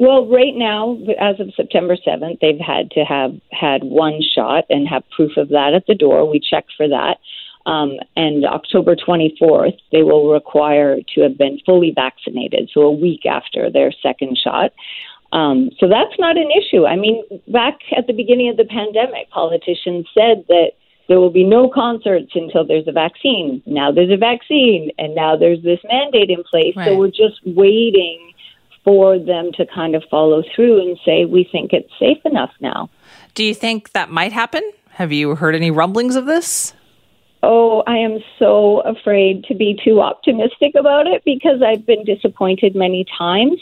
Well, 0.00 0.26
right 0.26 0.54
now, 0.54 0.98
as 1.20 1.38
of 1.38 1.54
September 1.54 1.96
7th, 1.96 2.40
they've 2.40 2.58
had 2.58 2.90
to 2.92 3.04
have 3.04 3.32
had 3.52 3.84
one 3.84 4.20
shot 4.34 4.64
and 4.68 4.88
have 4.88 5.04
proof 5.14 5.36
of 5.36 5.50
that 5.50 5.72
at 5.72 5.86
the 5.86 5.94
door. 5.94 6.28
We 6.28 6.40
checked 6.40 6.72
for 6.76 6.88
that. 6.88 7.18
Um, 7.66 7.92
and 8.14 8.44
October 8.44 8.94
24th, 8.94 9.78
they 9.90 10.02
will 10.02 10.30
require 10.30 10.98
to 11.14 11.20
have 11.22 11.38
been 11.38 11.58
fully 11.64 11.92
vaccinated, 11.94 12.70
so 12.74 12.82
a 12.82 12.92
week 12.92 13.24
after 13.24 13.70
their 13.70 13.90
second 14.02 14.36
shot. 14.36 14.72
Um, 15.32 15.70
so 15.80 15.88
that's 15.88 16.18
not 16.18 16.36
an 16.36 16.50
issue. 16.50 16.86
I 16.86 16.96
mean, 16.96 17.24
back 17.48 17.78
at 17.96 18.06
the 18.06 18.12
beginning 18.12 18.50
of 18.50 18.56
the 18.56 18.64
pandemic, 18.64 19.30
politicians 19.30 20.06
said 20.14 20.44
that 20.48 20.72
there 21.08 21.18
will 21.18 21.30
be 21.30 21.44
no 21.44 21.68
concerts 21.68 22.32
until 22.34 22.66
there's 22.66 22.86
a 22.86 22.92
vaccine. 22.92 23.62
Now 23.66 23.90
there's 23.90 24.12
a 24.12 24.16
vaccine, 24.16 24.90
and 24.98 25.14
now 25.14 25.36
there's 25.36 25.62
this 25.62 25.80
mandate 25.84 26.30
in 26.30 26.44
place. 26.44 26.76
Right. 26.76 26.88
So 26.88 26.96
we're 26.98 27.08
just 27.08 27.40
waiting 27.44 28.32
for 28.84 29.18
them 29.18 29.50
to 29.54 29.66
kind 29.74 29.94
of 29.94 30.02
follow 30.10 30.42
through 30.54 30.80
and 30.80 30.98
say, 31.04 31.24
we 31.24 31.48
think 31.50 31.72
it's 31.72 31.90
safe 31.98 32.18
enough 32.24 32.52
now. 32.60 32.90
Do 33.34 33.42
you 33.42 33.54
think 33.54 33.92
that 33.92 34.10
might 34.10 34.32
happen? 34.32 34.62
Have 34.90 35.10
you 35.10 35.34
heard 35.34 35.54
any 35.54 35.70
rumblings 35.70 36.16
of 36.16 36.26
this? 36.26 36.74
Oh, 37.46 37.82
I 37.86 37.98
am 37.98 38.20
so 38.38 38.80
afraid 38.80 39.44
to 39.44 39.54
be 39.54 39.78
too 39.84 40.00
optimistic 40.00 40.72
about 40.74 41.06
it 41.06 41.22
because 41.26 41.60
I've 41.60 41.84
been 41.84 42.02
disappointed 42.02 42.74
many 42.74 43.04
times. 43.18 43.60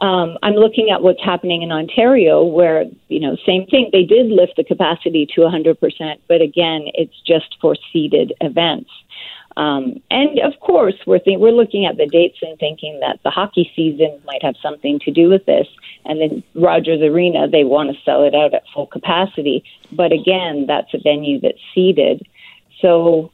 Um, 0.00 0.36
I'm 0.42 0.54
looking 0.54 0.90
at 0.90 1.02
what's 1.02 1.22
happening 1.22 1.62
in 1.62 1.70
Ontario, 1.70 2.42
where 2.42 2.86
you 3.06 3.20
know, 3.20 3.36
same 3.46 3.66
thing. 3.66 3.88
They 3.92 4.02
did 4.02 4.32
lift 4.32 4.54
the 4.56 4.64
capacity 4.64 5.26
to 5.36 5.42
100%, 5.42 5.76
but 6.26 6.42
again, 6.42 6.86
it's 6.94 7.14
just 7.24 7.56
for 7.60 7.76
seated 7.92 8.32
events. 8.40 8.90
Um, 9.56 10.02
and 10.10 10.40
of 10.40 10.58
course, 10.58 10.96
we're 11.06 11.20
th- 11.20 11.38
we're 11.38 11.52
looking 11.52 11.86
at 11.86 11.98
the 11.98 12.06
dates 12.06 12.38
and 12.42 12.58
thinking 12.58 12.98
that 12.98 13.20
the 13.22 13.30
hockey 13.30 13.70
season 13.76 14.20
might 14.26 14.42
have 14.42 14.56
something 14.60 14.98
to 15.00 15.12
do 15.12 15.28
with 15.28 15.46
this. 15.46 15.68
And 16.04 16.20
then 16.20 16.42
Rogers 16.56 17.00
Arena, 17.00 17.46
they 17.46 17.62
want 17.62 17.94
to 17.94 18.02
sell 18.02 18.24
it 18.24 18.34
out 18.34 18.54
at 18.54 18.64
full 18.74 18.86
capacity, 18.86 19.62
but 19.92 20.10
again, 20.10 20.66
that's 20.66 20.92
a 20.94 20.98
venue 20.98 21.40
that's 21.40 21.60
seated. 21.72 22.26
So 22.80 23.32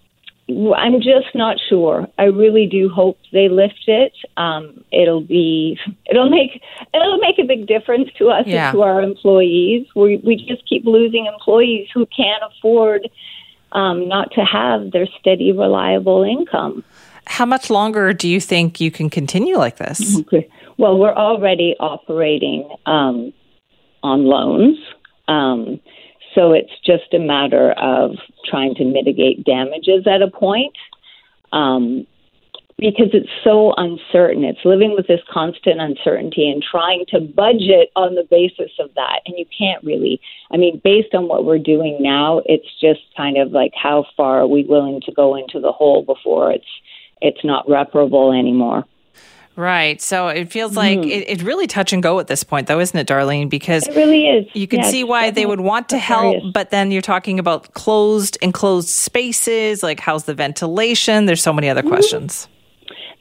I'm 0.76 1.00
just 1.00 1.35
not 1.35 1.56
sure. 1.68 2.06
I 2.18 2.24
really 2.24 2.66
do 2.66 2.88
hope 2.88 3.18
they 3.32 3.48
lift 3.48 3.85
it. 3.88 4.12
Um, 4.37 4.85
it'll 4.92 5.20
be 5.20 5.78
it'll 6.09 6.30
make 6.30 6.62
it'll 6.94 7.18
make 7.18 7.38
a 7.38 7.44
big 7.44 7.66
difference 7.66 8.11
to 8.18 8.28
us 8.28 8.44
yeah. 8.46 8.68
and 8.68 8.76
to 8.76 8.82
our 8.82 9.02
employees. 9.02 9.87
We 9.96 10.18
we 10.18 10.37
just 10.37 10.66
keep 10.68 10.85
losing 10.85 11.26
employees 11.26 11.88
who 11.92 12.06
can't 12.06 12.42
afford 12.48 13.09
um, 13.72 14.09
not 14.09 14.30
to 14.32 14.44
have 14.44 14.92
their 14.92 15.06
steady, 15.20 15.52
reliable 15.52 16.22
income. 16.22 16.85
How 17.26 17.44
much 17.44 17.68
longer 17.68 18.12
do 18.12 18.28
you 18.28 18.40
think 18.40 18.80
you 18.80 18.92
can 18.92 19.11
continue 19.11 19.56
like 19.56 19.76
this? 19.76 20.18
Okay. 20.20 20.48
Well, 20.78 20.96
we're 20.96 21.14
already 21.14 21.74
operating 21.80 22.70
um, 22.87 23.32
on 24.02 24.24
loans. 24.24 24.78
So 26.37 26.53
it's 26.53 26.70
just 26.85 27.12
a 27.12 27.18
matter 27.18 27.72
of 27.72 28.12
trying 28.49 28.77
to 28.77 28.85
mitigate 28.85 29.44
damages 29.44 30.07
at 30.07 30.22
a 30.22 30.31
point. 30.31 30.77
Um, 31.53 32.07
because 32.79 33.09
it's 33.14 33.31
so 33.42 33.72
uncertain. 33.79 34.44
It's 34.44 34.64
living 34.64 34.94
with 34.94 35.07
this 35.07 35.22
constant 35.33 35.81
uncertainty 35.81 36.51
and 36.51 36.62
trying 36.62 37.07
to 37.09 37.20
budget 37.20 37.90
on 37.96 38.16
the 38.16 38.27
basis 38.31 38.70
of 38.79 38.90
that. 38.96 39.20
And 39.25 39.35
you 39.38 39.46
can't 39.59 39.83
really, 39.83 40.20
I 40.51 40.59
mean, 40.59 40.81
based 40.85 41.14
on 41.14 41.27
what 41.27 41.46
we're 41.46 41.59
doing 41.59 41.96
now, 42.01 42.42
it's 42.44 42.68
just 42.79 43.01
kind 43.16 43.38
of 43.38 43.53
like 43.53 43.72
how 43.75 44.05
far 44.14 44.40
are 44.40 44.46
we 44.46 44.64
willing 44.64 45.01
to 45.07 45.12
go 45.12 45.37
into 45.37 45.59
the 45.59 45.72
hole 45.72 46.03
before 46.03 46.53
it's 46.53 46.66
it's 47.22 47.42
not 47.42 47.66
reparable 47.66 48.31
anymore. 48.31 48.85
Right. 49.56 50.02
So 50.02 50.28
it 50.28 50.52
feels 50.52 50.76
like 50.76 50.98
mm-hmm. 50.98 51.08
it, 51.08 51.24
it's 51.28 51.42
really 51.42 51.66
touch 51.66 51.94
and 51.94 52.02
go 52.02 52.20
at 52.20 52.26
this 52.26 52.44
point, 52.44 52.66
though, 52.66 52.78
isn't 52.78 52.98
it, 52.98 53.08
Darlene? 53.08 53.48
Because 53.48 53.86
it 53.88 53.96
really 53.96 54.26
is. 54.26 54.46
You 54.52 54.68
can 54.68 54.80
yeah, 54.80 54.90
see 54.90 55.02
why 55.02 55.30
they 55.30 55.46
would 55.46 55.60
want 55.60 55.88
to 55.88 55.98
help, 55.98 56.42
but 56.52 56.70
then 56.70 56.90
you're 56.90 57.00
talking 57.00 57.38
about 57.38 57.72
closed, 57.72 58.36
enclosed 58.42 58.90
spaces. 58.90 59.82
Like, 59.82 59.98
how's 59.98 60.24
the 60.24 60.34
ventilation? 60.34 61.24
There's 61.24 61.42
so 61.42 61.54
many 61.54 61.70
other 61.70 61.80
mm-hmm. 61.80 61.88
questions. 61.88 62.48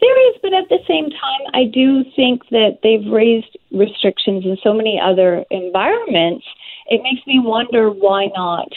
There 0.01 0.29
is, 0.29 0.35
but 0.41 0.53
at 0.53 0.67
the 0.67 0.79
same 0.85 1.09
time, 1.09 1.41
I 1.53 1.63
do 1.71 2.03
think 2.17 2.41
that 2.49 2.79
they've 2.83 3.09
raised 3.09 3.57
restrictions 3.71 4.43
in 4.43 4.57
so 4.61 4.73
many 4.73 4.99
other 5.01 5.45
environments. 5.49 6.45
It 6.87 7.01
makes 7.01 7.25
me 7.25 7.39
wonder 7.39 7.89
why 7.89 8.27
not 8.35 8.67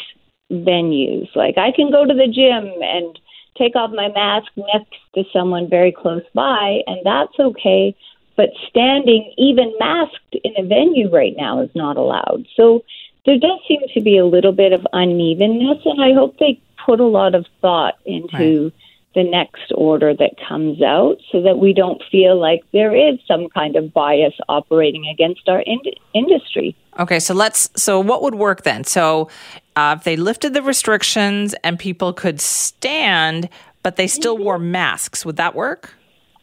venues. 0.50 1.34
Like, 1.34 1.58
I 1.58 1.72
can 1.72 1.90
go 1.90 2.06
to 2.06 2.14
the 2.14 2.28
gym 2.28 2.72
and 2.80 3.18
take 3.58 3.76
off 3.76 3.90
my 3.92 4.08
mask 4.08 4.50
next 4.56 4.96
to 5.14 5.24
someone 5.32 5.68
very 5.68 5.92
close 5.92 6.24
by, 6.34 6.80
and 6.86 7.00
that's 7.04 7.38
okay. 7.38 7.94
But 8.36 8.50
standing, 8.68 9.32
even 9.36 9.74
masked 9.80 10.36
in 10.44 10.52
a 10.56 10.66
venue 10.66 11.10
right 11.10 11.34
now, 11.36 11.60
is 11.60 11.70
not 11.74 11.96
allowed. 11.96 12.46
So 12.56 12.84
there 13.26 13.38
does 13.38 13.58
seem 13.66 13.80
to 13.94 14.00
be 14.00 14.16
a 14.16 14.24
little 14.24 14.52
bit 14.52 14.72
of 14.72 14.86
unevenness, 14.92 15.84
and 15.84 16.02
I 16.02 16.14
hope 16.14 16.38
they 16.38 16.60
put 16.86 17.00
a 17.00 17.06
lot 17.06 17.34
of 17.34 17.46
thought 17.60 17.98
into. 18.06 18.64
Right 18.64 18.72
the 19.14 19.24
next 19.24 19.72
order 19.74 20.14
that 20.14 20.34
comes 20.48 20.82
out 20.82 21.16
so 21.32 21.42
that 21.42 21.58
we 21.58 21.72
don't 21.72 22.02
feel 22.10 22.38
like 22.38 22.62
there 22.72 22.94
is 22.94 23.18
some 23.26 23.48
kind 23.48 23.74
of 23.74 23.92
bias 23.92 24.34
operating 24.48 25.06
against 25.06 25.48
our 25.48 25.60
in- 25.60 25.80
industry. 26.14 26.76
Okay, 26.98 27.18
so 27.18 27.34
let's 27.34 27.70
so 27.74 28.00
what 28.00 28.22
would 28.22 28.34
work 28.34 28.62
then? 28.62 28.84
So 28.84 29.28
uh, 29.76 29.96
if 29.98 30.04
they 30.04 30.16
lifted 30.16 30.52
the 30.52 30.62
restrictions 30.62 31.54
and 31.64 31.78
people 31.78 32.12
could 32.12 32.40
stand 32.40 33.48
but 33.82 33.96
they 33.96 34.06
still 34.06 34.34
mm-hmm. 34.34 34.44
wore 34.44 34.58
masks, 34.58 35.24
would 35.24 35.36
that 35.36 35.54
work? 35.54 35.94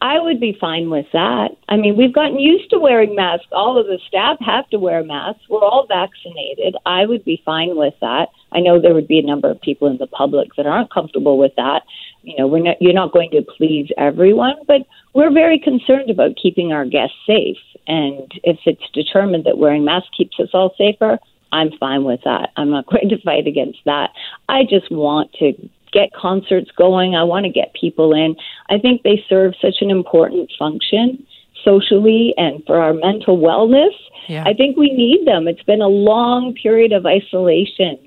I 0.06 0.20
would 0.20 0.38
be 0.38 0.56
fine 0.60 0.88
with 0.88 1.06
that. 1.12 1.48
I 1.68 1.76
mean, 1.76 1.96
we've 1.96 2.14
gotten 2.14 2.38
used 2.38 2.70
to 2.70 2.78
wearing 2.78 3.16
masks. 3.16 3.48
All 3.50 3.76
of 3.76 3.86
the 3.86 3.98
staff 4.06 4.36
have 4.38 4.68
to 4.70 4.78
wear 4.78 5.02
masks. 5.02 5.42
We're 5.50 5.64
all 5.64 5.84
vaccinated. 5.88 6.76
I 6.86 7.06
would 7.06 7.24
be 7.24 7.42
fine 7.44 7.76
with 7.76 7.94
that. 8.00 8.28
I 8.52 8.60
know 8.60 8.80
there 8.80 8.94
would 8.94 9.08
be 9.08 9.18
a 9.18 9.26
number 9.26 9.50
of 9.50 9.60
people 9.60 9.88
in 9.88 9.96
the 9.98 10.06
public 10.06 10.50
that 10.56 10.64
aren't 10.64 10.92
comfortable 10.92 11.38
with 11.38 11.50
that. 11.56 11.82
You 12.22 12.36
know, 12.38 12.46
we're 12.46 12.62
not, 12.62 12.76
you're 12.80 12.92
not 12.92 13.12
going 13.12 13.32
to 13.32 13.42
please 13.56 13.90
everyone, 13.98 14.54
but 14.68 14.82
we're 15.12 15.32
very 15.32 15.58
concerned 15.58 16.08
about 16.08 16.36
keeping 16.40 16.72
our 16.72 16.84
guests 16.84 17.16
safe. 17.26 17.58
And 17.88 18.30
if 18.44 18.58
it's 18.64 18.88
determined 18.94 19.42
that 19.46 19.58
wearing 19.58 19.84
masks 19.84 20.10
keeps 20.16 20.38
us 20.38 20.50
all 20.54 20.72
safer, 20.78 21.18
I'm 21.50 21.76
fine 21.80 22.04
with 22.04 22.20
that. 22.24 22.50
I'm 22.56 22.70
not 22.70 22.86
going 22.92 23.08
to 23.08 23.20
fight 23.22 23.48
against 23.48 23.80
that. 23.86 24.10
I 24.48 24.62
just 24.62 24.88
want 24.88 25.32
to 25.40 25.52
get 25.96 26.12
concerts 26.12 26.70
going. 26.76 27.14
I 27.14 27.24
want 27.24 27.46
to 27.46 27.50
get 27.50 27.74
people 27.74 28.12
in. 28.12 28.36
I 28.68 28.78
think 28.78 29.02
they 29.02 29.24
serve 29.28 29.54
such 29.60 29.76
an 29.80 29.90
important 29.90 30.50
function 30.58 31.26
socially 31.64 32.34
and 32.36 32.62
for 32.66 32.80
our 32.80 32.92
mental 32.92 33.38
wellness. 33.38 33.94
Yeah. 34.28 34.44
I 34.46 34.52
think 34.52 34.76
we 34.76 34.90
need 34.90 35.26
them. 35.26 35.48
It's 35.48 35.62
been 35.62 35.80
a 35.80 35.88
long 35.88 36.54
period 36.54 36.92
of 36.92 37.06
isolation, 37.06 37.98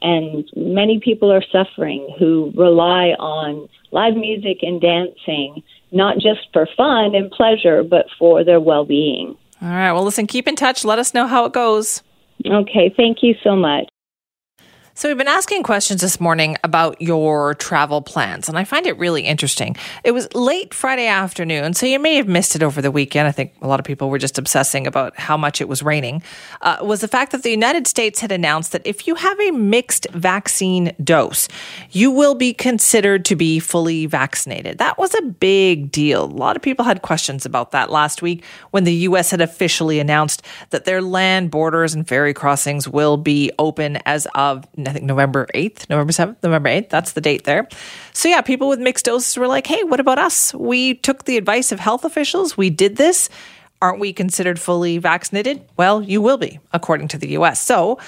and 0.00 0.48
many 0.56 1.00
people 1.00 1.32
are 1.32 1.44
suffering 1.50 2.14
who 2.18 2.52
rely 2.56 3.14
on 3.18 3.68
live 3.90 4.14
music 4.14 4.58
and 4.62 4.80
dancing, 4.80 5.62
not 5.90 6.16
just 6.16 6.40
for 6.52 6.66
fun 6.76 7.14
and 7.14 7.30
pleasure, 7.30 7.82
but 7.82 8.06
for 8.18 8.44
their 8.44 8.60
well 8.60 8.84
being. 8.84 9.36
All 9.60 9.68
right. 9.68 9.92
Well, 9.92 10.04
listen, 10.04 10.26
keep 10.26 10.48
in 10.48 10.56
touch. 10.56 10.84
Let 10.84 10.98
us 10.98 11.14
know 11.14 11.26
how 11.26 11.44
it 11.44 11.52
goes. 11.52 12.02
Okay. 12.44 12.92
Thank 12.96 13.18
you 13.22 13.34
so 13.42 13.54
much. 13.56 13.88
So, 14.94 15.08
we've 15.08 15.16
been 15.16 15.26
asking 15.26 15.62
questions 15.62 16.02
this 16.02 16.20
morning 16.20 16.58
about 16.62 17.00
your 17.00 17.54
travel 17.54 18.02
plans, 18.02 18.46
and 18.46 18.58
I 18.58 18.64
find 18.64 18.86
it 18.86 18.98
really 18.98 19.22
interesting. 19.22 19.74
It 20.04 20.10
was 20.10 20.32
late 20.34 20.74
Friday 20.74 21.06
afternoon, 21.06 21.72
so 21.72 21.86
you 21.86 21.98
may 21.98 22.16
have 22.16 22.28
missed 22.28 22.54
it 22.54 22.62
over 22.62 22.82
the 22.82 22.90
weekend. 22.90 23.26
I 23.26 23.32
think 23.32 23.54
a 23.62 23.66
lot 23.66 23.80
of 23.80 23.86
people 23.86 24.10
were 24.10 24.18
just 24.18 24.36
obsessing 24.36 24.86
about 24.86 25.18
how 25.18 25.38
much 25.38 25.62
it 25.62 25.68
was 25.68 25.82
raining. 25.82 26.22
Uh, 26.60 26.76
was 26.82 27.00
the 27.00 27.08
fact 27.08 27.32
that 27.32 27.42
the 27.42 27.50
United 27.50 27.86
States 27.86 28.20
had 28.20 28.30
announced 28.30 28.72
that 28.72 28.86
if 28.86 29.06
you 29.06 29.14
have 29.14 29.40
a 29.40 29.50
mixed 29.52 30.08
vaccine 30.10 30.92
dose, 31.02 31.48
you 31.90 32.10
will 32.10 32.34
be 32.34 32.52
considered 32.52 33.24
to 33.24 33.34
be 33.34 33.60
fully 33.60 34.04
vaccinated. 34.04 34.76
That 34.76 34.98
was 34.98 35.14
a 35.14 35.22
big 35.22 35.90
deal. 35.90 36.24
A 36.24 36.26
lot 36.26 36.54
of 36.54 36.60
people 36.60 36.84
had 36.84 37.00
questions 37.00 37.46
about 37.46 37.70
that 37.70 37.90
last 37.90 38.20
week 38.20 38.44
when 38.72 38.84
the 38.84 38.94
U.S. 38.94 39.30
had 39.30 39.40
officially 39.40 40.00
announced 40.00 40.42
that 40.68 40.84
their 40.84 41.00
land 41.00 41.50
borders 41.50 41.94
and 41.94 42.06
ferry 42.06 42.34
crossings 42.34 42.86
will 42.86 43.16
be 43.16 43.50
open 43.58 43.96
as 44.04 44.26
of 44.34 44.66
I 44.88 44.92
think 44.92 45.04
November 45.04 45.46
8th, 45.54 45.88
November 45.88 46.12
7th, 46.12 46.36
November 46.42 46.68
8th. 46.68 46.88
That's 46.88 47.12
the 47.12 47.20
date 47.20 47.44
there. 47.44 47.68
So, 48.12 48.28
yeah, 48.28 48.40
people 48.40 48.68
with 48.68 48.80
mixed 48.80 49.04
doses 49.04 49.36
were 49.36 49.46
like, 49.46 49.66
hey, 49.66 49.82
what 49.84 50.00
about 50.00 50.18
us? 50.18 50.54
We 50.54 50.94
took 50.94 51.24
the 51.24 51.36
advice 51.36 51.72
of 51.72 51.80
health 51.80 52.04
officials. 52.04 52.56
We 52.56 52.70
did 52.70 52.96
this. 52.96 53.28
Aren't 53.80 53.98
we 54.00 54.12
considered 54.12 54.60
fully 54.60 54.98
vaccinated? 54.98 55.62
Well, 55.76 56.02
you 56.02 56.20
will 56.20 56.38
be, 56.38 56.60
according 56.72 57.08
to 57.08 57.18
the 57.18 57.30
US. 57.38 57.60
So, 57.60 57.98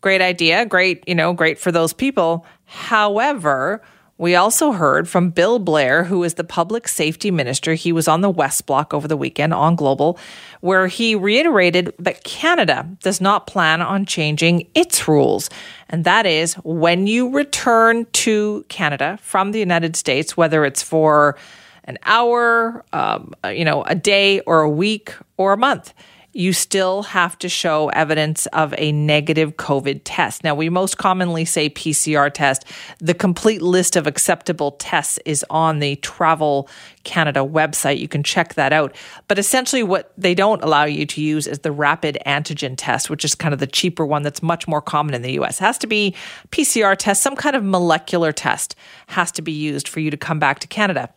great 0.00 0.20
idea. 0.20 0.66
Great, 0.66 1.02
you 1.08 1.14
know, 1.14 1.32
great 1.32 1.58
for 1.58 1.72
those 1.72 1.92
people. 1.92 2.46
However, 2.64 3.82
we 4.16 4.36
also 4.36 4.72
heard 4.72 5.08
from 5.08 5.30
Bill 5.30 5.58
Blair, 5.58 6.04
who 6.04 6.22
is 6.22 6.34
the 6.34 6.44
public 6.44 6.86
safety 6.86 7.30
minister. 7.30 7.74
He 7.74 7.92
was 7.92 8.06
on 8.06 8.20
the 8.20 8.30
West 8.30 8.64
Block 8.64 8.94
over 8.94 9.08
the 9.08 9.16
weekend 9.16 9.52
on 9.52 9.74
Global, 9.74 10.18
where 10.60 10.86
he 10.86 11.16
reiterated 11.16 11.92
that 11.98 12.22
Canada 12.22 12.88
does 13.02 13.20
not 13.20 13.48
plan 13.48 13.82
on 13.82 14.06
changing 14.06 14.68
its 14.74 15.08
rules. 15.08 15.50
And 15.88 16.04
that 16.04 16.26
is 16.26 16.54
when 16.64 17.08
you 17.08 17.30
return 17.30 18.06
to 18.12 18.64
Canada 18.68 19.18
from 19.20 19.50
the 19.50 19.58
United 19.58 19.96
States, 19.96 20.36
whether 20.36 20.64
it's 20.64 20.82
for 20.82 21.36
an 21.84 21.98
hour, 22.04 22.84
um, 22.92 23.34
you 23.50 23.64
know, 23.64 23.82
a 23.82 23.94
day 23.94 24.40
or 24.40 24.62
a 24.62 24.70
week 24.70 25.12
or 25.36 25.52
a 25.52 25.58
month 25.58 25.92
you 26.34 26.52
still 26.52 27.04
have 27.04 27.38
to 27.38 27.48
show 27.48 27.88
evidence 27.90 28.46
of 28.46 28.74
a 28.76 28.90
negative 28.90 29.56
COVID 29.56 30.00
test. 30.02 30.42
Now, 30.42 30.56
we 30.56 30.68
most 30.68 30.98
commonly 30.98 31.44
say 31.44 31.70
PCR 31.70 32.32
test. 32.32 32.64
The 32.98 33.14
complete 33.14 33.62
list 33.62 33.94
of 33.94 34.08
acceptable 34.08 34.72
tests 34.72 35.20
is 35.24 35.44
on 35.48 35.78
the 35.78 35.94
Travel 35.96 36.68
Canada 37.04 37.40
website. 37.40 38.00
You 38.00 38.08
can 38.08 38.24
check 38.24 38.54
that 38.54 38.72
out. 38.72 38.96
But 39.28 39.38
essentially, 39.38 39.84
what 39.84 40.12
they 40.18 40.34
don't 40.34 40.62
allow 40.64 40.84
you 40.84 41.06
to 41.06 41.22
use 41.22 41.46
is 41.46 41.60
the 41.60 41.70
rapid 41.70 42.18
antigen 42.26 42.74
test, 42.76 43.08
which 43.08 43.24
is 43.24 43.36
kind 43.36 43.54
of 43.54 43.60
the 43.60 43.66
cheaper 43.68 44.04
one 44.04 44.24
that's 44.24 44.42
much 44.42 44.66
more 44.66 44.82
common 44.82 45.14
in 45.14 45.22
the 45.22 45.32
US. 45.40 45.60
It 45.60 45.64
has 45.64 45.78
to 45.78 45.86
be 45.86 46.16
PCR 46.50 46.96
test, 46.98 47.22
some 47.22 47.36
kind 47.36 47.54
of 47.54 47.62
molecular 47.62 48.32
test 48.32 48.74
has 49.06 49.30
to 49.32 49.42
be 49.42 49.52
used 49.52 49.86
for 49.86 50.00
you 50.00 50.10
to 50.10 50.16
come 50.16 50.40
back 50.40 50.58
to 50.58 50.66
Canada. 50.66 51.10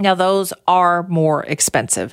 Now, 0.00 0.14
those 0.14 0.52
are 0.66 1.04
more 1.04 1.44
expensive 1.44 2.12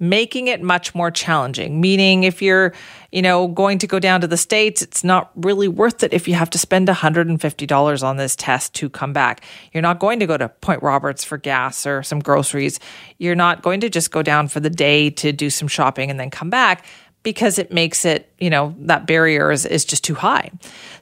making 0.00 0.48
it 0.48 0.62
much 0.62 0.94
more 0.94 1.10
challenging. 1.10 1.80
Meaning, 1.80 2.24
if 2.24 2.40
you're, 2.42 2.72
you 3.12 3.22
know, 3.22 3.46
going 3.46 3.78
to 3.78 3.86
go 3.86 3.98
down 3.98 4.22
to 4.22 4.26
the 4.26 4.36
States, 4.36 4.82
it's 4.82 5.04
not 5.04 5.30
really 5.36 5.68
worth 5.68 6.02
it 6.02 6.12
if 6.12 6.26
you 6.26 6.34
have 6.34 6.50
to 6.50 6.58
spend 6.58 6.88
$150 6.88 8.02
on 8.02 8.16
this 8.16 8.34
test 8.34 8.74
to 8.74 8.88
come 8.88 9.12
back. 9.12 9.44
You're 9.72 9.82
not 9.82 10.00
going 10.00 10.18
to 10.20 10.26
go 10.26 10.36
to 10.36 10.48
Point 10.48 10.82
Roberts 10.82 11.22
for 11.22 11.36
gas 11.36 11.86
or 11.86 12.02
some 12.02 12.20
groceries. 12.20 12.80
You're 13.18 13.36
not 13.36 13.62
going 13.62 13.80
to 13.80 13.90
just 13.90 14.10
go 14.10 14.22
down 14.22 14.48
for 14.48 14.58
the 14.58 14.70
day 14.70 15.10
to 15.10 15.32
do 15.32 15.50
some 15.50 15.68
shopping 15.68 16.10
and 16.10 16.18
then 16.18 16.30
come 16.30 16.50
back 16.50 16.84
because 17.22 17.58
it 17.58 17.70
makes 17.70 18.04
it, 18.04 18.32
you 18.38 18.48
know, 18.48 18.74
that 18.78 19.06
barrier 19.06 19.50
is, 19.50 19.66
is 19.66 19.84
just 19.84 20.02
too 20.02 20.14
high. 20.14 20.50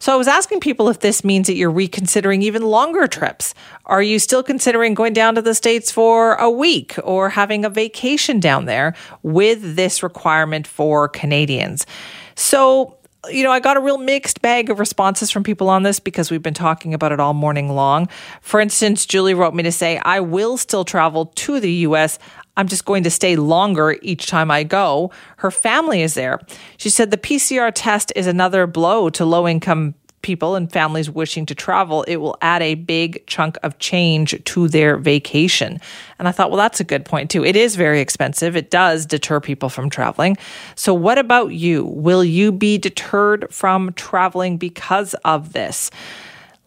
So 0.00 0.12
I 0.12 0.16
was 0.16 0.26
asking 0.26 0.60
people 0.60 0.88
if 0.88 1.00
this 1.00 1.22
means 1.22 1.46
that 1.46 1.54
you're 1.54 1.70
reconsidering 1.70 2.42
even 2.42 2.62
longer 2.62 3.06
trips. 3.06 3.54
Are 3.86 4.02
you 4.02 4.18
still 4.18 4.42
considering 4.42 4.94
going 4.94 5.12
down 5.12 5.36
to 5.36 5.42
the 5.42 5.54
States 5.54 5.92
for 5.92 6.34
a 6.34 6.50
week 6.50 6.96
or 7.04 7.28
having 7.30 7.64
a 7.64 7.70
vacation 7.70 8.40
down 8.40 8.64
there 8.64 8.94
with 9.22 9.76
this 9.76 10.02
requirement 10.02 10.66
for 10.66 11.08
Canadians? 11.08 11.86
So 12.34 12.98
you 13.30 13.42
know, 13.42 13.50
I 13.50 13.60
got 13.60 13.76
a 13.76 13.80
real 13.80 13.98
mixed 13.98 14.40
bag 14.42 14.70
of 14.70 14.78
responses 14.78 15.30
from 15.30 15.42
people 15.42 15.68
on 15.68 15.82
this 15.82 15.98
because 15.98 16.30
we've 16.30 16.42
been 16.42 16.54
talking 16.54 16.94
about 16.94 17.12
it 17.12 17.20
all 17.20 17.34
morning 17.34 17.68
long. 17.68 18.08
For 18.40 18.60
instance, 18.60 19.06
Julie 19.06 19.34
wrote 19.34 19.54
me 19.54 19.62
to 19.64 19.72
say, 19.72 19.98
I 19.98 20.20
will 20.20 20.56
still 20.56 20.84
travel 20.84 21.26
to 21.26 21.60
the 21.60 21.70
US. 21.70 22.18
I'm 22.58 22.66
just 22.66 22.84
going 22.84 23.04
to 23.04 23.10
stay 23.10 23.36
longer 23.36 23.96
each 24.02 24.26
time 24.26 24.50
I 24.50 24.64
go. 24.64 25.12
Her 25.36 25.52
family 25.52 26.02
is 26.02 26.14
there. 26.14 26.40
She 26.76 26.90
said 26.90 27.12
the 27.12 27.16
PCR 27.16 27.70
test 27.72 28.12
is 28.16 28.26
another 28.26 28.66
blow 28.66 29.08
to 29.10 29.24
low 29.24 29.46
income 29.46 29.94
people 30.22 30.56
and 30.56 30.70
families 30.70 31.08
wishing 31.08 31.46
to 31.46 31.54
travel. 31.54 32.02
It 32.02 32.16
will 32.16 32.36
add 32.42 32.60
a 32.60 32.74
big 32.74 33.24
chunk 33.28 33.56
of 33.62 33.78
change 33.78 34.42
to 34.44 34.68
their 34.68 34.96
vacation. 34.96 35.80
And 36.18 36.26
I 36.26 36.32
thought, 36.32 36.50
well, 36.50 36.58
that's 36.58 36.80
a 36.80 36.84
good 36.84 37.04
point 37.04 37.30
too. 37.30 37.44
It 37.44 37.54
is 37.54 37.76
very 37.76 38.00
expensive. 38.00 38.56
It 38.56 38.70
does 38.70 39.06
deter 39.06 39.40
people 39.40 39.68
from 39.68 39.88
traveling. 39.88 40.36
So, 40.74 40.92
what 40.92 41.16
about 41.16 41.52
you? 41.52 41.84
Will 41.84 42.24
you 42.24 42.50
be 42.50 42.76
deterred 42.76 43.46
from 43.54 43.92
traveling 43.92 44.58
because 44.58 45.14
of 45.24 45.52
this? 45.52 45.92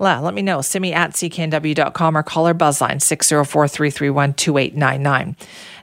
Let 0.02 0.34
me 0.34 0.42
know. 0.42 0.62
Send 0.62 0.82
me 0.82 0.94
at 0.94 1.12
cknw.com 1.12 2.18
or 2.18 2.24
call 2.24 2.48
our 2.48 2.54
buzzline 2.54 3.02
604 3.02 3.68
331 3.68 4.34
2899. 4.34 5.36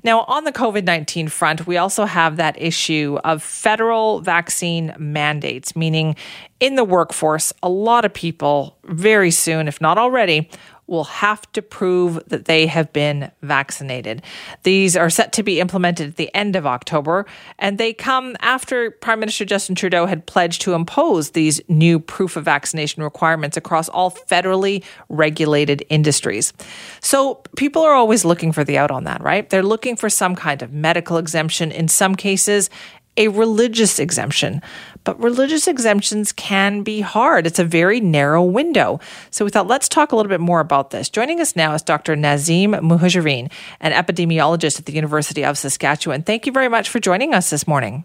Now, 0.04 0.22
on 0.22 0.44
the 0.44 0.52
COVID 0.52 0.84
19 0.84 1.28
front, 1.28 1.66
we 1.66 1.76
also 1.76 2.04
have 2.04 2.36
that 2.36 2.60
issue 2.60 3.18
of 3.24 3.42
federal 3.42 4.20
vaccine 4.20 4.94
mandates, 4.98 5.76
meaning 5.76 6.16
in 6.60 6.74
the 6.74 6.84
workforce, 6.84 7.52
a 7.62 7.68
lot 7.68 8.04
of 8.04 8.12
people 8.12 8.76
very 8.84 9.30
soon, 9.30 9.68
if 9.68 9.80
not 9.80 9.98
already, 9.98 10.50
will 10.88 11.04
have 11.04 11.50
to 11.52 11.62
prove 11.62 12.18
that 12.28 12.46
they 12.46 12.66
have 12.66 12.92
been 12.92 13.30
vaccinated. 13.42 14.22
These 14.62 14.96
are 14.96 15.10
set 15.10 15.32
to 15.34 15.42
be 15.42 15.60
implemented 15.60 16.08
at 16.08 16.16
the 16.16 16.34
end 16.34 16.56
of 16.56 16.66
October, 16.66 17.26
and 17.58 17.78
they 17.78 17.92
come 17.92 18.36
after 18.40 18.90
Prime 18.90 19.20
Minister 19.20 19.44
Justin 19.44 19.74
Trudeau 19.74 20.06
had 20.06 20.26
pledged 20.26 20.62
to 20.62 20.74
impose 20.74 21.30
these 21.30 21.60
new 21.68 22.00
proof 22.00 22.36
of 22.36 22.44
vaccination 22.44 23.02
requirements 23.02 23.56
across 23.56 23.88
all 23.88 24.10
federally 24.10 24.82
regulated 25.08 25.84
industries. 25.90 26.52
So 27.00 27.42
people 27.56 27.82
are 27.82 27.94
always 27.94 28.24
looking 28.24 28.52
for 28.52 28.64
the 28.64 28.78
out 28.78 28.90
on 28.90 29.04
that, 29.04 29.22
right? 29.22 29.48
They're 29.48 29.62
looking 29.62 29.96
for 29.96 30.08
some 30.08 30.34
kind 30.34 30.62
of 30.62 30.72
medical 30.72 31.18
exemption, 31.18 31.70
in 31.70 31.88
some 31.88 32.14
cases, 32.14 32.70
a 33.18 33.28
religious 33.28 33.98
exemption. 33.98 34.62
But 35.04 35.20
religious 35.22 35.66
exemptions 35.66 36.32
can 36.32 36.82
be 36.82 37.00
hard. 37.00 37.46
It's 37.46 37.58
a 37.58 37.64
very 37.64 38.00
narrow 38.00 38.42
window. 38.42 39.00
So 39.30 39.44
we 39.44 39.50
thought, 39.50 39.66
let's 39.66 39.88
talk 39.88 40.12
a 40.12 40.16
little 40.16 40.30
bit 40.30 40.40
more 40.40 40.60
about 40.60 40.90
this. 40.90 41.08
Joining 41.10 41.40
us 41.40 41.56
now 41.56 41.74
is 41.74 41.82
Dr. 41.82 42.14
Nazeem 42.14 42.78
Muhajarine, 42.80 43.50
an 43.80 43.92
epidemiologist 43.92 44.78
at 44.78 44.86
the 44.86 44.92
University 44.92 45.44
of 45.44 45.58
Saskatchewan. 45.58 46.22
Thank 46.22 46.46
you 46.46 46.52
very 46.52 46.68
much 46.68 46.88
for 46.88 47.00
joining 47.00 47.34
us 47.34 47.50
this 47.50 47.66
morning. 47.66 48.04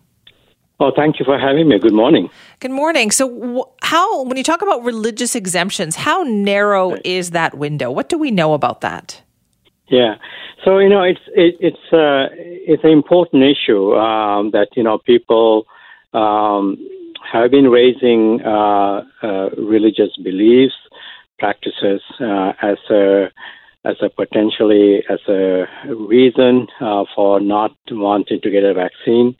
Oh, 0.79 0.91
thank 0.95 1.19
you 1.19 1.25
for 1.25 1.37
having 1.37 1.69
me. 1.69 1.77
Good 1.77 1.93
morning. 1.93 2.29
Good 2.59 2.71
morning. 2.71 3.11
So, 3.11 3.71
how, 3.81 4.23
when 4.23 4.37
you 4.37 4.43
talk 4.43 4.61
about 4.61 4.83
religious 4.83 5.35
exemptions, 5.35 5.95
how 5.95 6.23
narrow 6.23 6.97
is 7.05 7.31
that 7.31 7.55
window? 7.55 7.91
What 7.91 8.09
do 8.09 8.17
we 8.17 8.31
know 8.31 8.53
about 8.53 8.81
that? 8.81 9.21
Yeah, 9.93 10.15
so 10.65 10.79
you 10.79 10.89
know, 10.89 11.03
it's 11.03 11.21
it, 11.35 11.55
it's 11.59 11.93
uh, 11.93 12.33
it's 12.33 12.83
an 12.83 12.89
important 12.89 13.43
issue 13.43 13.93
um, 13.93 14.49
that 14.49 14.69
you 14.75 14.81
know 14.81 14.97
people 14.97 15.67
um, 16.15 16.77
have 17.31 17.51
been 17.51 17.69
raising 17.69 18.41
uh, 18.41 19.03
uh, 19.21 19.49
religious 19.55 20.09
beliefs, 20.23 20.73
practices 21.37 22.01
uh, 22.19 22.53
as 22.59 22.77
a 22.89 23.27
as 23.85 23.97
a 24.01 24.09
potentially 24.09 25.03
as 25.11 25.19
a 25.27 25.65
reason 25.93 26.65
uh, 26.81 27.03
for 27.13 27.39
not 27.39 27.75
wanting 27.91 28.41
to 28.41 28.49
get 28.49 28.63
a 28.63 28.73
vaccine. 28.73 29.35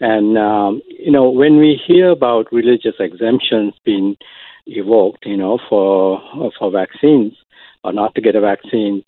And 0.00 0.36
um, 0.36 0.82
you 0.86 1.12
know, 1.12 1.30
when 1.30 1.56
we 1.56 1.80
hear 1.86 2.10
about 2.10 2.52
religious 2.52 2.96
exemptions 3.00 3.72
being 3.86 4.18
evoked, 4.66 5.24
you 5.24 5.38
know, 5.38 5.58
for 5.66 6.20
for 6.58 6.70
vaccines 6.70 7.32
or 7.84 7.94
not 7.94 8.14
to 8.16 8.20
get 8.20 8.36
a 8.36 8.40
vaccine, 8.42 9.02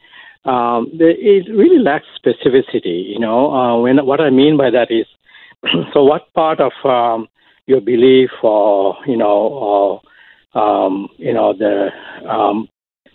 um, 0.47 0.91
it 0.93 1.49
really 1.51 1.79
lacks 1.79 2.07
specificity. 2.19 3.09
You 3.09 3.19
know, 3.19 3.53
uh, 3.53 3.81
when 3.81 4.05
what 4.07 4.21
I 4.21 4.31
mean 4.31 4.57
by 4.57 4.71
that 4.71 4.91
is, 4.91 5.07
so 5.93 6.05
what 6.05 6.33
part 6.35 6.61
of 6.61 6.73
um, 6.85 7.29
your 7.67 7.81
belief 7.81 8.31
or 8.43 8.97
you 9.07 9.17
know 9.17 9.27
or 9.27 10.01
um, 10.55 11.09
you 11.19 11.33
know 11.33 11.53
the 11.53 11.89
um, 12.29 12.69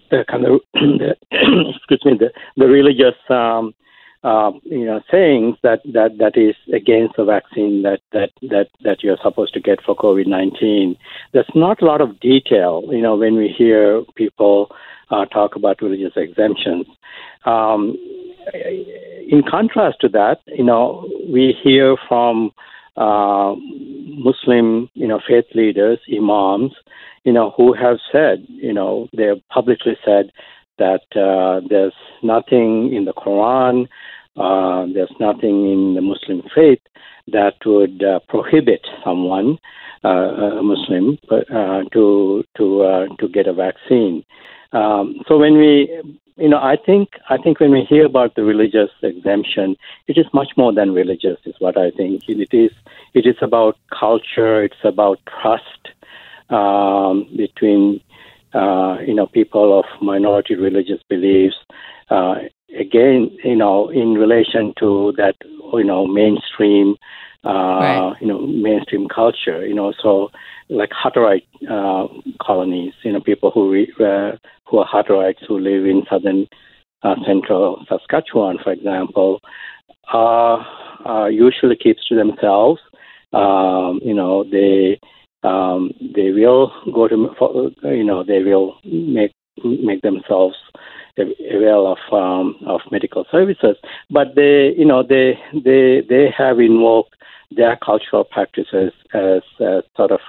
the 0.10 0.26
kind 0.30 0.46
of 0.46 0.60
the, 0.74 1.15
excuse 1.76 2.06
me 2.06 2.17
the 2.20 2.32
the 2.58 2.67
religious 2.67 3.15
um, 3.30 3.74
uh, 4.24 4.52
you 4.63 4.86
know 4.86 5.02
sayings 5.10 5.56
that, 5.63 5.82
that 5.94 6.17
that 6.20 6.38
is 6.38 6.56
against 6.74 7.15
the 7.15 7.24
vaccine 7.24 7.82
that 7.82 8.02
that 8.12 8.32
that 8.41 8.67
that 8.84 9.04
you're 9.04 9.17
supposed 9.24 9.54
to 9.54 9.60
get 9.60 9.82
for 9.84 9.96
COVID 9.96 10.28
nineteen. 10.28 10.98
There's 11.34 11.50
not 11.56 11.82
a 11.82 11.86
lot 11.86 12.02
of 12.02 12.20
detail, 12.20 12.84
you 12.91 13.02
know, 13.02 13.15
when 13.15 13.36
we 13.36 13.48
hear 13.48 14.04
people 14.15 14.76
uh, 15.12 15.26
talk 15.26 15.56
about 15.56 15.82
religious 15.82 16.13
exemptions. 16.15 16.86
Um, 17.45 17.95
in 19.30 19.43
contrast 19.50 19.97
to 20.02 20.10
that, 20.10 20.39
you 20.47 20.63
know, 20.63 21.08
we 21.30 21.56
hear 21.63 21.95
from 22.08 22.52
uh, 22.97 23.56
Muslim, 23.58 24.89
you 24.93 25.08
know, 25.08 25.19
faith 25.28 25.45
leaders, 25.54 26.00
imams, 26.12 26.74
you 27.24 27.32
know, 27.32 27.54
who 27.56 27.74
have 27.74 27.97
said, 28.12 28.45
you 28.47 28.74
know, 28.74 29.08
they 29.15 29.26
have 29.26 29.47
publicly 29.50 29.93
said 30.04 30.32
that 30.78 31.04
uh, 31.15 31.65
there's 31.69 31.93
nothing 32.24 32.93
in 32.93 33.06
the 33.06 33.13
Quran, 33.13 33.88
uh, 34.38 34.86
there's 34.93 35.13
nothing 35.19 35.71
in 35.71 35.93
the 35.95 36.02
Muslim 36.02 36.41
faith 36.54 36.82
that 37.28 37.54
would 37.65 38.04
uh, 38.04 38.19
prohibit 38.28 38.82
someone, 39.06 39.58
uh, 40.04 40.60
a 40.60 40.63
Muslim, 40.63 41.17
uh, 41.30 41.84
to 41.93 42.43
to 42.58 43.08
to 43.19 43.28
get 43.30 43.47
a 43.47 43.54
vaccine. 43.54 44.24
Um, 44.73 45.21
so 45.27 45.38
when 45.38 45.57
we, 45.57 45.89
you 46.38 46.49
know, 46.49 46.57
I 46.57 46.77
think 46.77 47.10
I 47.29 47.38
think 47.38 47.60
when 47.60 47.71
we 47.71 47.81
hear 47.81 48.05
about 48.05 48.36
the 48.36 48.43
religious 48.43 48.89
exemption, 49.03 49.75
it 50.07 50.17
is 50.17 50.25
much 50.34 50.49
more 50.57 50.73
than 50.73 50.93
religious. 50.93 51.38
Is 51.45 51.55
what 51.60 51.77
I 51.77 51.91
think. 51.91 52.23
It 52.27 52.53
is 52.53 52.71
it 53.13 53.25
is 53.25 53.36
about 53.41 53.77
culture. 53.97 54.63
It's 54.63 54.84
about 54.84 55.19
trust 55.41 55.89
um, 56.49 57.27
between 57.36 58.01
uh, 58.53 58.97
you 59.05 59.13
know 59.13 59.27
people 59.27 59.77
of 59.79 59.86
minority 60.01 60.55
religious 60.55 61.01
beliefs. 61.10 61.57
Uh, 62.10 62.36
again, 62.77 63.31
you 63.43 63.55
know, 63.55 63.89
in 63.89 64.13
relation 64.13 64.73
to 64.79 65.13
that, 65.17 65.36
you 65.73 65.84
know, 65.84 66.05
mainstream, 66.07 66.95
uh, 67.45 67.49
right. 67.49 68.13
you 68.21 68.27
know, 68.27 68.39
mainstream 68.45 69.08
culture. 69.08 69.65
You 69.65 69.73
know, 69.73 69.93
so 70.01 70.30
like 70.69 70.91
Hutterite 70.91 71.47
uh, 71.69 72.08
colonies, 72.41 72.93
you 73.04 73.12
know, 73.12 73.21
people 73.21 73.51
who 73.51 73.71
re, 73.71 73.91
uh, 73.99 74.38
who 74.65 74.80
are 74.80 74.88
Hutterites 74.88 75.45
who 75.47 75.60
live 75.60 75.86
in 75.86 76.04
southern 76.10 76.47
uh, 77.04 77.15
central 77.25 77.84
Saskatchewan, 77.89 78.58
for 78.63 78.71
example, 78.71 79.41
uh, 80.13 80.63
uh, 81.06 81.25
usually 81.27 81.75
keeps 81.75 82.08
to 82.08 82.15
themselves. 82.15 82.80
Um, 83.34 83.99
you 84.04 84.13
know, 84.13 84.43
they 84.43 84.99
um, 85.43 85.91
they 86.15 86.32
will 86.32 86.71
go 86.93 87.08
to 87.08 87.71
you 87.84 88.04
know 88.04 88.23
they 88.23 88.43
will 88.43 88.77
make 88.84 89.32
make 89.63 90.01
themselves 90.01 90.56
avail 91.17 91.88
of 91.88 92.13
um, 92.13 92.56
of 92.67 92.82
medical 92.91 93.25
services, 93.32 93.77
but 94.10 94.36
they 94.36 94.73
you 94.77 94.86
know 94.86 95.04
they 95.04 95.39
they 95.54 96.01
they 96.08 96.34
have 96.38 96.60
invoked 96.60 97.15
their 97.51 97.77
cultural 97.77 98.23
practices 98.23 98.93
as, 99.13 99.41
as 99.59 99.83
sort 99.95 100.11
of 100.11 100.19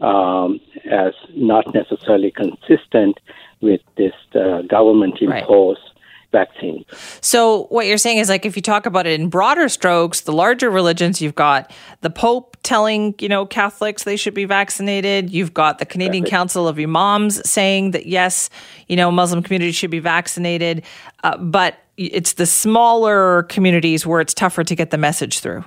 um, 0.00 0.60
as 0.90 1.14
not 1.34 1.72
necessarily 1.74 2.30
consistent 2.30 3.18
with 3.60 3.80
this 3.96 4.12
uh, 4.34 4.62
government 4.62 5.18
imposed. 5.20 5.80
Right. 5.80 5.92
Vaccine. 6.32 6.84
So, 7.22 7.64
what 7.66 7.86
you're 7.86 7.96
saying 7.96 8.18
is 8.18 8.28
like 8.28 8.44
if 8.44 8.56
you 8.56 8.60
talk 8.60 8.84
about 8.84 9.06
it 9.06 9.18
in 9.18 9.30
broader 9.30 9.68
strokes, 9.70 10.22
the 10.22 10.32
larger 10.32 10.68
religions, 10.68 11.22
you've 11.22 11.36
got 11.36 11.72
the 12.02 12.10
Pope 12.10 12.56
telling, 12.62 13.14
you 13.20 13.28
know, 13.28 13.46
Catholics 13.46 14.02
they 14.02 14.16
should 14.16 14.34
be 14.34 14.44
vaccinated. 14.44 15.30
You've 15.30 15.54
got 15.54 15.78
the 15.78 15.86
Canadian 15.86 16.24
exactly. 16.24 16.36
Council 16.36 16.68
of 16.68 16.78
Imams 16.78 17.48
saying 17.48 17.92
that, 17.92 18.06
yes, 18.06 18.50
you 18.88 18.96
know, 18.96 19.10
Muslim 19.10 19.42
communities 19.42 19.76
should 19.76 19.92
be 19.92 20.00
vaccinated. 20.00 20.82
Uh, 21.22 21.38
but 21.38 21.78
it's 21.96 22.34
the 22.34 22.44
smaller 22.44 23.44
communities 23.44 24.04
where 24.04 24.20
it's 24.20 24.34
tougher 24.34 24.64
to 24.64 24.74
get 24.74 24.90
the 24.90 24.98
message 24.98 25.38
through. 25.38 25.64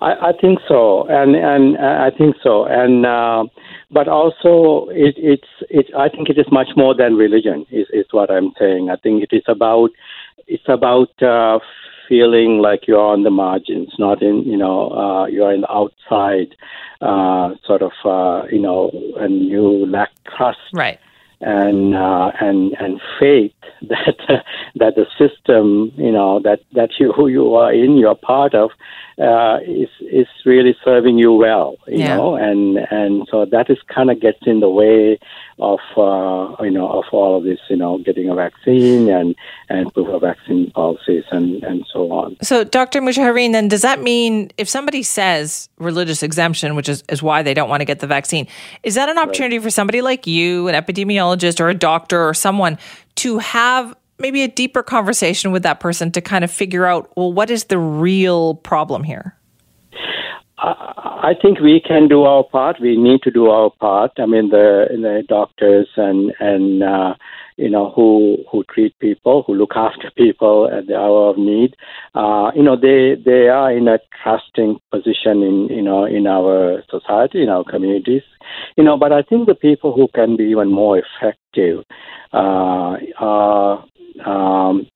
I, 0.00 0.28
I 0.28 0.32
think 0.40 0.60
so, 0.68 1.06
and 1.08 1.34
and 1.34 1.76
uh, 1.76 2.06
I 2.06 2.10
think 2.16 2.36
so, 2.42 2.64
and 2.66 3.04
uh, 3.04 3.44
but 3.90 4.08
also 4.08 4.88
it, 4.90 5.14
it's 5.18 5.48
it. 5.70 5.86
I 5.96 6.08
think 6.08 6.28
it 6.28 6.38
is 6.38 6.46
much 6.52 6.68
more 6.76 6.94
than 6.94 7.16
religion. 7.16 7.66
Is 7.70 7.86
is 7.92 8.06
what 8.12 8.30
I'm 8.30 8.52
saying. 8.58 8.90
I 8.90 8.96
think 8.96 9.22
it 9.22 9.34
is 9.34 9.42
about 9.48 9.90
it's 10.46 10.68
about 10.68 11.10
uh, 11.22 11.58
feeling 12.08 12.58
like 12.58 12.86
you're 12.86 13.00
on 13.00 13.22
the 13.24 13.30
margins, 13.30 13.92
not 13.98 14.22
in 14.22 14.44
you 14.44 14.56
know 14.56 14.90
uh, 14.90 15.26
you're 15.26 15.52
in 15.52 15.62
the 15.62 15.72
outside, 15.72 16.54
uh, 17.00 17.54
sort 17.66 17.82
of 17.82 17.92
uh, 18.04 18.46
you 18.50 18.60
know, 18.60 18.90
and 19.18 19.48
you 19.48 19.86
lack 19.86 20.10
trust, 20.36 20.58
right? 20.72 21.00
And 21.40 21.94
uh, 21.94 22.32
and 22.40 22.72
and 22.80 23.00
faith 23.20 23.52
that 23.82 24.44
that 24.74 24.94
the 24.96 25.06
system, 25.16 25.92
you 25.96 26.10
know, 26.10 26.40
that 26.40 26.60
that 26.72 26.90
you 26.98 27.12
who 27.12 27.28
you 27.28 27.54
are 27.54 27.72
in, 27.72 27.96
you're 27.96 28.16
part 28.16 28.54
of, 28.54 28.70
uh, 29.20 29.58
is 29.66 29.88
is 30.00 30.26
really 30.44 30.76
serving 30.84 31.18
you 31.18 31.32
well, 31.32 31.76
you 31.86 31.98
yeah. 31.98 32.16
know, 32.16 32.36
and 32.36 32.78
and 32.90 33.26
so 33.30 33.44
that 33.44 33.68
is 33.68 33.78
kind 33.92 34.10
of 34.10 34.20
gets 34.20 34.38
in 34.46 34.60
the 34.60 34.68
way 34.68 35.18
of 35.58 35.80
uh, 35.96 36.62
you 36.62 36.70
know 36.70 36.88
of 36.88 37.04
all 37.10 37.36
of 37.36 37.44
this, 37.44 37.58
you 37.68 37.76
know, 37.76 37.98
getting 37.98 38.28
a 38.28 38.34
vaccine 38.34 39.08
and 39.08 39.34
and 39.68 39.92
proof 39.92 40.08
of 40.08 40.20
vaccine 40.20 40.70
policies 40.70 41.24
and 41.32 41.64
and 41.64 41.84
so 41.92 42.12
on. 42.12 42.36
So, 42.42 42.62
Dr. 42.62 43.00
Muhajarine, 43.00 43.52
then 43.52 43.66
does 43.66 43.82
that 43.82 44.00
mean 44.02 44.52
if 44.56 44.68
somebody 44.68 45.02
says 45.02 45.68
religious 45.78 46.22
exemption, 46.22 46.76
which 46.76 46.88
is 46.88 47.02
is 47.08 47.22
why 47.22 47.42
they 47.42 47.54
don't 47.54 47.68
want 47.68 47.80
to 47.80 47.84
get 47.84 47.98
the 47.98 48.06
vaccine, 48.06 48.46
is 48.84 48.94
that 48.94 49.08
an 49.08 49.18
opportunity 49.18 49.58
right. 49.58 49.64
for 49.64 49.70
somebody 49.70 50.00
like 50.00 50.28
you, 50.28 50.68
an 50.68 50.74
epidemiologist 50.74 51.27
or 51.60 51.68
a 51.68 51.74
doctor 51.74 52.28
or 52.28 52.34
someone, 52.34 52.78
to 53.16 53.38
have 53.38 53.94
maybe 54.18 54.42
a 54.42 54.48
deeper 54.48 54.82
conversation 54.82 55.52
with 55.52 55.62
that 55.62 55.80
person 55.80 56.10
to 56.12 56.20
kind 56.20 56.44
of 56.44 56.50
figure 56.50 56.86
out, 56.86 57.10
well, 57.16 57.32
what 57.32 57.50
is 57.50 57.64
the 57.64 57.78
real 57.78 58.54
problem 58.54 59.04
here? 59.04 59.34
I 60.60 61.34
think 61.40 61.60
we 61.60 61.80
can 61.80 62.08
do 62.08 62.22
our 62.22 62.42
part. 62.42 62.80
We 62.80 62.96
need 62.96 63.22
to 63.22 63.30
do 63.30 63.48
our 63.48 63.70
part. 63.70 64.12
I 64.18 64.26
mean, 64.26 64.50
the 64.50 64.86
the 64.90 65.22
doctors 65.28 65.88
and 65.96 66.32
and 66.40 66.82
uh, 66.82 67.14
you 67.56 67.68
know, 67.68 67.90
who 67.90 68.38
who 68.50 68.64
treat 68.72 68.98
people, 68.98 69.42
who 69.46 69.54
look 69.54 69.72
after 69.74 70.10
people 70.16 70.70
at 70.72 70.86
the 70.86 70.96
hour 70.96 71.30
of 71.30 71.38
need. 71.38 71.74
Uh, 72.14 72.50
you 72.54 72.62
know, 72.62 72.76
they 72.76 73.20
they 73.22 73.48
are 73.48 73.70
in 73.70 73.88
a 73.88 73.98
trusting 74.22 74.78
position 74.90 75.42
in 75.42 75.68
you 75.68 75.82
know 75.82 76.04
in 76.04 76.26
our 76.26 76.82
society, 76.88 77.42
in 77.42 77.48
our 77.48 77.64
communities. 77.64 78.22
You 78.76 78.84
know, 78.84 78.96
but 78.96 79.12
I 79.12 79.22
think 79.22 79.46
the 79.46 79.54
people 79.54 79.92
who 79.92 80.08
can 80.14 80.36
be 80.36 80.44
even 80.44 80.70
more 80.70 80.98
effective 80.98 81.84
uh, 82.32 82.96
are, 83.18 83.84
um, 84.24 84.86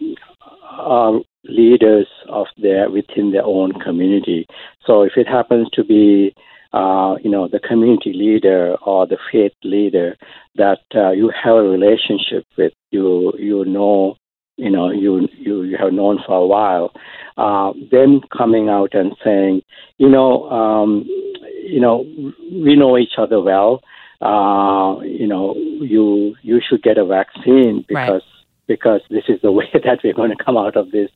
are 0.70 1.20
leaders 1.44 2.06
of 2.28 2.46
their 2.56 2.90
within 2.90 3.32
their 3.32 3.44
own 3.44 3.72
community. 3.80 4.46
So 4.86 5.02
if 5.02 5.12
it 5.16 5.26
happens 5.26 5.68
to 5.72 5.84
be 5.84 6.34
uh, 6.72 7.16
you 7.22 7.30
know, 7.30 7.48
the 7.48 7.60
community 7.60 8.12
leader 8.14 8.76
or 8.86 9.06
the 9.06 9.18
faith 9.30 9.52
leader 9.62 10.16
that 10.54 10.80
uh, 10.94 11.10
you 11.10 11.30
have 11.30 11.56
a 11.56 11.62
relationship 11.62 12.46
with, 12.56 12.72
you 12.90 13.32
you 13.38 13.64
know, 13.66 14.16
you 14.56 14.70
know, 14.70 14.90
you 14.90 15.28
you, 15.38 15.76
have 15.78 15.92
known 15.92 16.20
for 16.26 16.36
a 16.36 16.46
while, 16.46 16.92
uh, 17.36 17.72
then 17.90 18.20
coming 18.36 18.68
out 18.68 18.94
and 18.94 19.14
saying, 19.24 19.62
you 19.98 20.08
know, 20.08 20.48
um, 20.50 21.04
you 21.64 21.80
know, 21.80 22.04
we 22.52 22.76
know 22.76 22.98
each 22.98 23.14
other 23.18 23.40
well. 23.40 23.82
Uh, 24.20 25.00
you 25.00 25.26
know, 25.26 25.54
you 25.56 26.36
you 26.42 26.60
should 26.66 26.82
get 26.82 26.98
a 26.98 27.04
vaccine 27.04 27.84
because. 27.88 28.08
Right 28.10 28.22
because 28.68 29.00
this 29.10 29.24
is 29.28 29.40
the 29.42 29.50
way 29.50 29.68
that 29.84 29.98
we're 30.02 30.14
going 30.14 30.30
to 30.30 30.44
come 30.44 30.56
out 30.56 30.76
of 30.76 30.92
this 30.92 31.10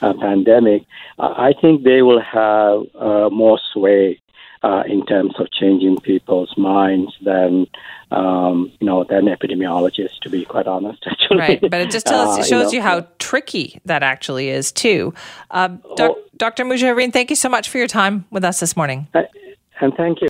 uh, 0.00 0.14
pandemic, 0.14 0.84
I 1.18 1.52
think 1.60 1.82
they 1.82 2.00
will 2.00 2.22
have 2.22 2.84
uh, 2.94 3.28
more 3.28 3.58
sway 3.72 4.21
uh, 4.62 4.82
in 4.86 5.04
terms 5.06 5.34
of 5.38 5.50
changing 5.50 5.98
people's 5.98 6.56
minds 6.56 7.12
than 7.22 7.66
um, 8.10 8.70
you 8.80 8.86
know 8.86 9.04
than 9.04 9.24
epidemiologists, 9.24 10.18
to 10.20 10.30
be 10.30 10.44
quite 10.44 10.66
honest. 10.66 11.04
Actually, 11.10 11.38
right. 11.38 11.60
But 11.60 11.80
it 11.80 11.90
just 11.90 12.06
tells, 12.06 12.38
uh, 12.38 12.42
shows 12.42 12.72
you, 12.72 12.80
know, 12.80 12.84
you, 12.86 13.02
how 13.02 13.06
tricky 13.18 13.80
that 13.86 14.02
actually 14.02 14.48
is 14.48 14.70
too. 14.70 15.14
Doc, 15.50 15.80
oh, 15.98 16.22
Dr. 16.36 16.64
Muhajarine, 16.64 17.12
thank 17.12 17.30
you 17.30 17.36
so 17.36 17.48
much 17.48 17.68
for 17.68 17.78
your 17.78 17.86
time 17.86 18.26
with 18.30 18.44
us 18.44 18.60
this 18.60 18.76
morning. 18.76 19.08
and 19.80 19.94
thank 19.94 20.16
you. 20.16 20.20